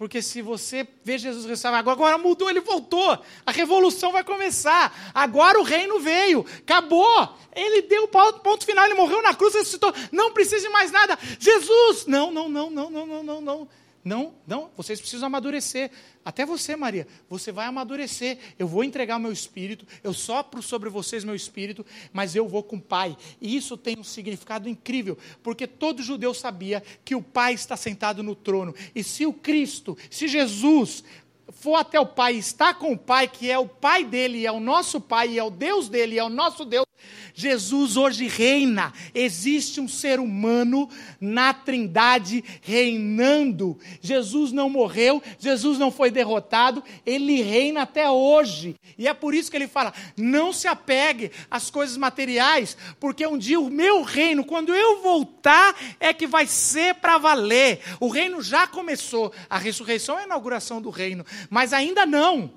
Porque 0.00 0.22
se 0.22 0.40
você 0.40 0.88
vê 1.04 1.18
Jesus 1.18 1.44
ressuscitar, 1.44 1.74
agora, 1.74 1.94
agora 1.94 2.16
mudou, 2.16 2.48
ele 2.48 2.62
voltou. 2.62 3.18
A 3.44 3.52
revolução 3.52 4.10
vai 4.12 4.24
começar. 4.24 5.12
Agora 5.12 5.60
o 5.60 5.62
reino 5.62 6.00
veio. 6.00 6.42
Acabou. 6.56 7.36
Ele 7.54 7.82
deu 7.82 8.04
o 8.04 8.08
ponto 8.08 8.64
final, 8.64 8.86
ele 8.86 8.94
morreu 8.94 9.20
na 9.20 9.34
cruz, 9.34 9.52
ressuscitou. 9.52 9.92
Não 10.10 10.32
precisa 10.32 10.66
de 10.66 10.72
mais 10.72 10.90
nada. 10.90 11.18
Jesus! 11.38 12.06
Não, 12.06 12.30
não, 12.30 12.48
não, 12.48 12.70
não, 12.70 12.88
não, 12.88 13.06
não, 13.06 13.22
não, 13.22 13.40
não. 13.42 13.68
Não, 14.02 14.32
não, 14.46 14.70
vocês 14.76 14.98
precisam 14.98 15.26
amadurecer. 15.26 15.90
Até 16.24 16.46
você, 16.46 16.74
Maria, 16.74 17.06
você 17.28 17.52
vai 17.52 17.66
amadurecer. 17.66 18.38
Eu 18.58 18.66
vou 18.66 18.82
entregar 18.82 19.18
meu 19.18 19.32
espírito, 19.32 19.86
eu 20.02 20.14
sopro 20.14 20.62
sobre 20.62 20.88
vocês 20.88 21.22
meu 21.22 21.34
espírito, 21.34 21.84
mas 22.12 22.34
eu 22.34 22.48
vou 22.48 22.62
com 22.62 22.76
o 22.76 22.80
Pai. 22.80 23.16
E 23.40 23.56
isso 23.56 23.76
tem 23.76 23.98
um 23.98 24.04
significado 24.04 24.68
incrível, 24.68 25.18
porque 25.42 25.66
todo 25.66 26.02
judeu 26.02 26.32
sabia 26.32 26.82
que 27.04 27.14
o 27.14 27.22
Pai 27.22 27.52
está 27.54 27.76
sentado 27.76 28.22
no 28.22 28.34
trono. 28.34 28.74
E 28.94 29.04
se 29.04 29.26
o 29.26 29.32
Cristo, 29.32 29.96
se 30.10 30.28
Jesus 30.28 31.04
for 31.50 31.74
até 31.74 32.00
o 32.00 32.06
Pai, 32.06 32.36
está 32.36 32.72
com 32.72 32.92
o 32.92 32.98
Pai, 32.98 33.28
que 33.28 33.50
é 33.50 33.58
o 33.58 33.68
Pai 33.68 34.04
dele, 34.04 34.46
é 34.46 34.52
o 34.52 34.60
nosso 34.60 35.00
Pai, 35.00 35.38
é 35.38 35.44
o 35.44 35.50
Deus 35.50 35.88
dele, 35.88 36.18
é 36.18 36.24
o 36.24 36.28
nosso 36.28 36.64
Deus, 36.64 36.86
Jesus 37.34 37.96
hoje 37.96 38.26
reina. 38.26 38.92
Existe 39.14 39.80
um 39.80 39.88
ser 39.88 40.20
humano 40.20 40.88
na 41.20 41.54
Trindade 41.54 42.44
reinando. 42.60 43.78
Jesus 44.00 44.52
não 44.52 44.68
morreu, 44.68 45.22
Jesus 45.38 45.78
não 45.78 45.90
foi 45.90 46.10
derrotado, 46.10 46.82
ele 47.04 47.42
reina 47.42 47.82
até 47.82 48.10
hoje. 48.10 48.76
E 48.98 49.08
é 49.08 49.14
por 49.14 49.34
isso 49.34 49.50
que 49.50 49.56
ele 49.56 49.68
fala: 49.68 49.92
não 50.16 50.52
se 50.52 50.68
apegue 50.68 51.30
às 51.50 51.70
coisas 51.70 51.96
materiais, 51.96 52.76
porque 52.98 53.26
um 53.26 53.38
dia 53.38 53.60
o 53.60 53.70
meu 53.70 54.02
reino, 54.02 54.44
quando 54.44 54.74
eu 54.74 55.02
voltar, 55.02 55.74
é 55.98 56.12
que 56.12 56.26
vai 56.26 56.46
ser 56.46 56.96
para 56.96 57.18
valer. 57.18 57.80
O 57.98 58.08
reino 58.08 58.42
já 58.42 58.66
começou. 58.66 59.32
A 59.48 59.58
ressurreição 59.58 60.18
é 60.18 60.22
a 60.22 60.26
inauguração 60.26 60.80
do 60.80 60.90
reino, 60.90 61.24
mas 61.48 61.72
ainda 61.72 62.04
não. 62.04 62.52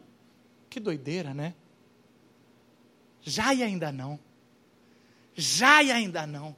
Que 0.70 0.80
doideira, 0.80 1.34
né? 1.34 1.54
Já 3.22 3.54
e 3.54 3.64
ainda 3.64 3.92
não 3.92 4.20
já 5.36 5.82
e 5.84 5.92
ainda 5.92 6.26
não. 6.28 6.56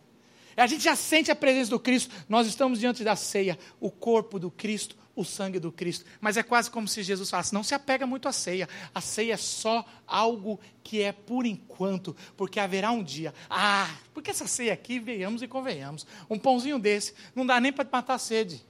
A 0.57 0.67
gente 0.67 0.83
já 0.83 0.95
sente 0.95 1.29
a 1.29 1.35
presença 1.35 1.69
do 1.69 1.79
Cristo, 1.79 2.13
nós 2.29 2.47
estamos 2.47 2.79
diante 2.79 3.03
da 3.03 3.15
ceia, 3.15 3.59
o 3.79 3.91
corpo 3.91 4.39
do 4.39 4.49
Cristo, 4.49 4.95
o 5.13 5.25
sangue 5.25 5.59
do 5.59 5.71
Cristo. 5.71 6.05
Mas 6.21 6.37
é 6.37 6.43
quase 6.43 6.71
como 6.71 6.87
se 6.87 7.03
Jesus 7.03 7.29
falasse: 7.29 7.53
não 7.53 7.63
se 7.63 7.73
apega 7.73 8.07
muito 8.07 8.27
à 8.27 8.31
ceia, 8.31 8.69
a 8.93 9.01
ceia 9.01 9.33
é 9.33 9.37
só 9.37 9.85
algo 10.07 10.59
que 10.81 11.01
é 11.01 11.11
por 11.11 11.45
enquanto, 11.45 12.15
porque 12.37 12.59
haverá 12.59 12.91
um 12.91 13.03
dia. 13.03 13.33
Ah, 13.49 13.93
porque 14.13 14.31
essa 14.31 14.47
ceia 14.47 14.73
aqui, 14.73 14.97
venhamos 14.97 15.41
e 15.41 15.47
convenhamos, 15.47 16.07
um 16.29 16.39
pãozinho 16.39 16.79
desse 16.79 17.13
não 17.35 17.45
dá 17.45 17.59
nem 17.59 17.73
para 17.73 17.87
matar 17.91 18.15
a 18.15 18.19
sede. 18.19 18.63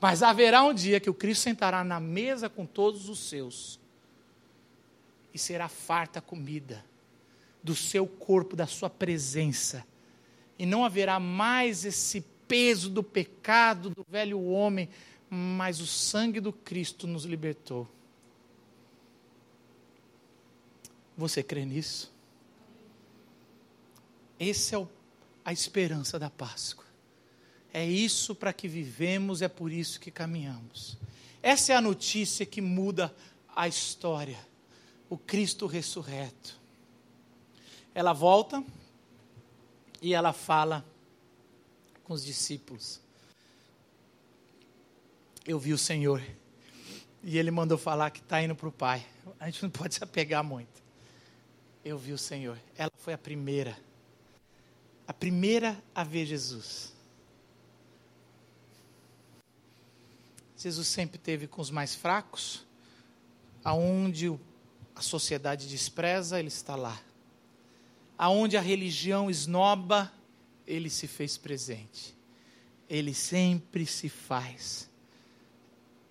Mas 0.00 0.22
haverá 0.22 0.62
um 0.62 0.72
dia 0.72 1.00
que 1.00 1.10
o 1.10 1.14
Cristo 1.14 1.42
sentará 1.42 1.82
na 1.82 1.98
mesa 1.98 2.48
com 2.48 2.64
todos 2.64 3.08
os 3.08 3.18
seus, 3.28 3.80
e 5.34 5.38
será 5.38 5.68
farta 5.68 6.20
comida 6.20 6.84
do 7.62 7.74
seu 7.74 8.06
corpo, 8.06 8.56
da 8.56 8.66
sua 8.66 8.88
presença. 8.88 9.84
E 10.58 10.66
não 10.66 10.84
haverá 10.84 11.20
mais 11.20 11.84
esse 11.84 12.20
peso 12.46 12.88
do 12.88 13.02
pecado 13.02 13.90
do 13.90 14.04
velho 14.08 14.42
homem, 14.42 14.88
mas 15.28 15.80
o 15.80 15.86
sangue 15.86 16.40
do 16.40 16.52
Cristo 16.52 17.06
nos 17.06 17.24
libertou. 17.24 17.86
Você 21.16 21.42
crê 21.42 21.64
nisso? 21.64 22.12
Essa 24.38 24.76
é 24.76 24.78
o, 24.78 24.88
a 25.44 25.52
esperança 25.52 26.18
da 26.18 26.30
Páscoa. 26.30 26.86
É 27.72 27.84
isso 27.84 28.34
para 28.34 28.52
que 28.52 28.66
vivemos, 28.66 29.42
é 29.42 29.48
por 29.48 29.70
isso 29.70 30.00
que 30.00 30.10
caminhamos. 30.10 30.96
Essa 31.42 31.72
é 31.72 31.76
a 31.76 31.80
notícia 31.80 32.46
que 32.46 32.60
muda 32.60 33.14
a 33.54 33.68
história. 33.68 34.38
O 35.10 35.18
Cristo 35.18 35.66
ressurreto 35.66 36.57
ela 37.98 38.12
volta 38.12 38.64
e 40.00 40.14
ela 40.14 40.32
fala 40.32 40.84
com 42.04 42.12
os 42.12 42.24
discípulos. 42.24 43.00
Eu 45.44 45.58
vi 45.58 45.72
o 45.72 45.78
Senhor 45.78 46.22
e 47.24 47.36
ele 47.36 47.50
mandou 47.50 47.76
falar 47.76 48.12
que 48.12 48.20
está 48.20 48.40
indo 48.40 48.54
para 48.54 48.68
o 48.68 48.70
Pai. 48.70 49.04
A 49.40 49.46
gente 49.46 49.64
não 49.64 49.70
pode 49.70 49.96
se 49.96 50.04
apegar 50.04 50.44
muito. 50.44 50.80
Eu 51.84 51.98
vi 51.98 52.12
o 52.12 52.18
Senhor. 52.18 52.56
Ela 52.76 52.92
foi 52.98 53.14
a 53.14 53.18
primeira, 53.18 53.76
a 55.04 55.12
primeira 55.12 55.76
a 55.92 56.04
ver 56.04 56.24
Jesus. 56.24 56.94
Jesus 60.56 60.86
sempre 60.86 61.18
teve 61.18 61.48
com 61.48 61.60
os 61.60 61.72
mais 61.72 61.96
fracos, 61.96 62.64
aonde 63.64 64.38
a 64.94 65.02
sociedade 65.02 65.66
despreza, 65.66 66.38
ele 66.38 66.46
está 66.46 66.76
lá 66.76 67.07
aonde 68.18 68.56
a 68.56 68.60
religião 68.60 69.30
esnoba, 69.30 70.12
ele 70.66 70.90
se 70.90 71.06
fez 71.06 71.38
presente. 71.38 72.16
Ele 72.90 73.14
sempre 73.14 73.86
se 73.86 74.08
faz. 74.08 74.90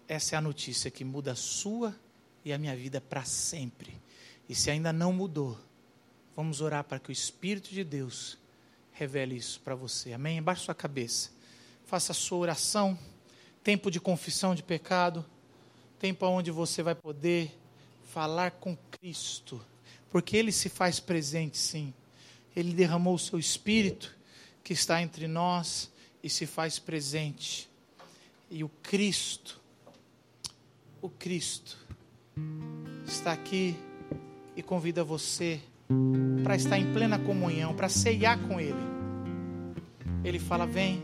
Essa 0.07 0.35
é 0.35 0.37
a 0.37 0.41
notícia 0.41 0.89
que 0.89 1.03
muda 1.03 1.33
a 1.33 1.35
sua 1.35 1.93
e 2.45 2.53
a 2.53 2.57
minha 2.57 2.75
vida 2.75 3.01
para 3.01 3.25
sempre. 3.25 4.01
E 4.47 4.55
se 4.55 4.71
ainda 4.71 4.93
não 4.93 5.11
mudou, 5.11 5.59
vamos 6.33 6.61
orar 6.61 6.85
para 6.85 6.97
que 6.97 7.09
o 7.09 7.11
Espírito 7.11 7.69
de 7.69 7.83
Deus 7.83 8.37
revele 8.93 9.35
isso 9.35 9.59
para 9.59 9.75
você. 9.75 10.13
Amém? 10.13 10.39
Abaixe 10.39 10.63
sua 10.63 10.75
cabeça. 10.75 11.31
Faça 11.85 12.13
a 12.13 12.15
sua 12.15 12.37
oração. 12.37 12.97
Tempo 13.61 13.91
de 13.91 13.99
confissão 13.99 14.55
de 14.55 14.63
pecado. 14.63 15.25
Tempo 15.99 16.25
onde 16.25 16.51
você 16.51 16.81
vai 16.81 16.95
poder 16.95 17.51
falar 18.03 18.51
com 18.51 18.77
Cristo 18.91 19.61
porque 20.09 20.37
Ele 20.37 20.51
se 20.51 20.69
faz 20.69 20.99
presente, 20.99 21.57
sim. 21.57 21.93
Ele 22.55 22.73
derramou 22.73 23.15
o 23.15 23.19
seu 23.19 23.37
Espírito 23.37 24.15
que 24.63 24.73
está 24.73 25.01
entre 25.01 25.27
nós 25.27 25.91
e 26.23 26.29
se 26.29 26.45
faz 26.45 26.79
presente. 26.79 27.69
E 28.49 28.63
o 28.63 28.69
Cristo, 28.81 29.61
o 31.01 31.09
Cristo, 31.09 31.77
está 33.05 33.31
aqui 33.31 33.75
e 34.55 34.63
convida 34.63 35.03
você 35.03 35.59
para 36.43 36.55
estar 36.55 36.77
em 36.77 36.91
plena 36.93 37.19
comunhão, 37.19 37.73
para 37.73 37.89
ceiar 37.89 38.39
com 38.47 38.59
Ele. 38.59 38.75
Ele 40.23 40.39
fala: 40.39 40.65
Vem. 40.65 41.01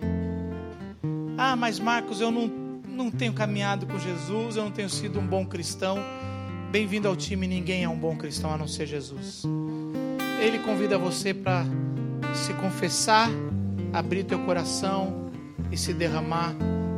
Ah, 1.38 1.56
mas 1.56 1.80
Marcos, 1.80 2.20
eu 2.22 2.32
não, 2.32 2.48
não 2.48 3.12
tenho 3.12 3.34
caminhado 3.34 3.86
com 3.86 3.98
Jesus, 3.98 4.56
eu 4.56 4.64
não 4.64 4.72
tenho 4.72 4.90
sido 4.90 5.20
um 5.20 5.28
bom 5.28 5.46
cristão. 5.46 5.98
Bem-vindo 6.74 7.08
ao 7.08 7.16
time. 7.16 7.46
Ninguém 7.46 7.84
é 7.84 7.88
um 7.88 7.96
bom 7.96 8.16
cristão 8.18 8.52
a 8.52 8.58
não 8.58 8.68
ser 8.68 8.88
Jesus. 8.88 9.44
Ele 10.42 10.58
convida 10.58 10.98
você 10.98 11.32
para 11.32 11.64
se 12.34 12.52
confessar, 12.56 13.30
abrir 13.94 14.24
teu 14.24 14.40
coração 14.40 15.32
e 15.72 15.78
se 15.78 15.94
derramar 15.94 16.56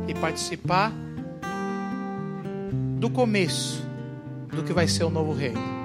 e 0.08 0.14
participar 0.14 0.90
do 2.98 3.10
começo 3.10 3.86
do 4.48 4.64
que 4.64 4.72
vai 4.72 4.88
ser 4.88 5.04
o 5.04 5.10
novo 5.10 5.34
reino. 5.34 5.75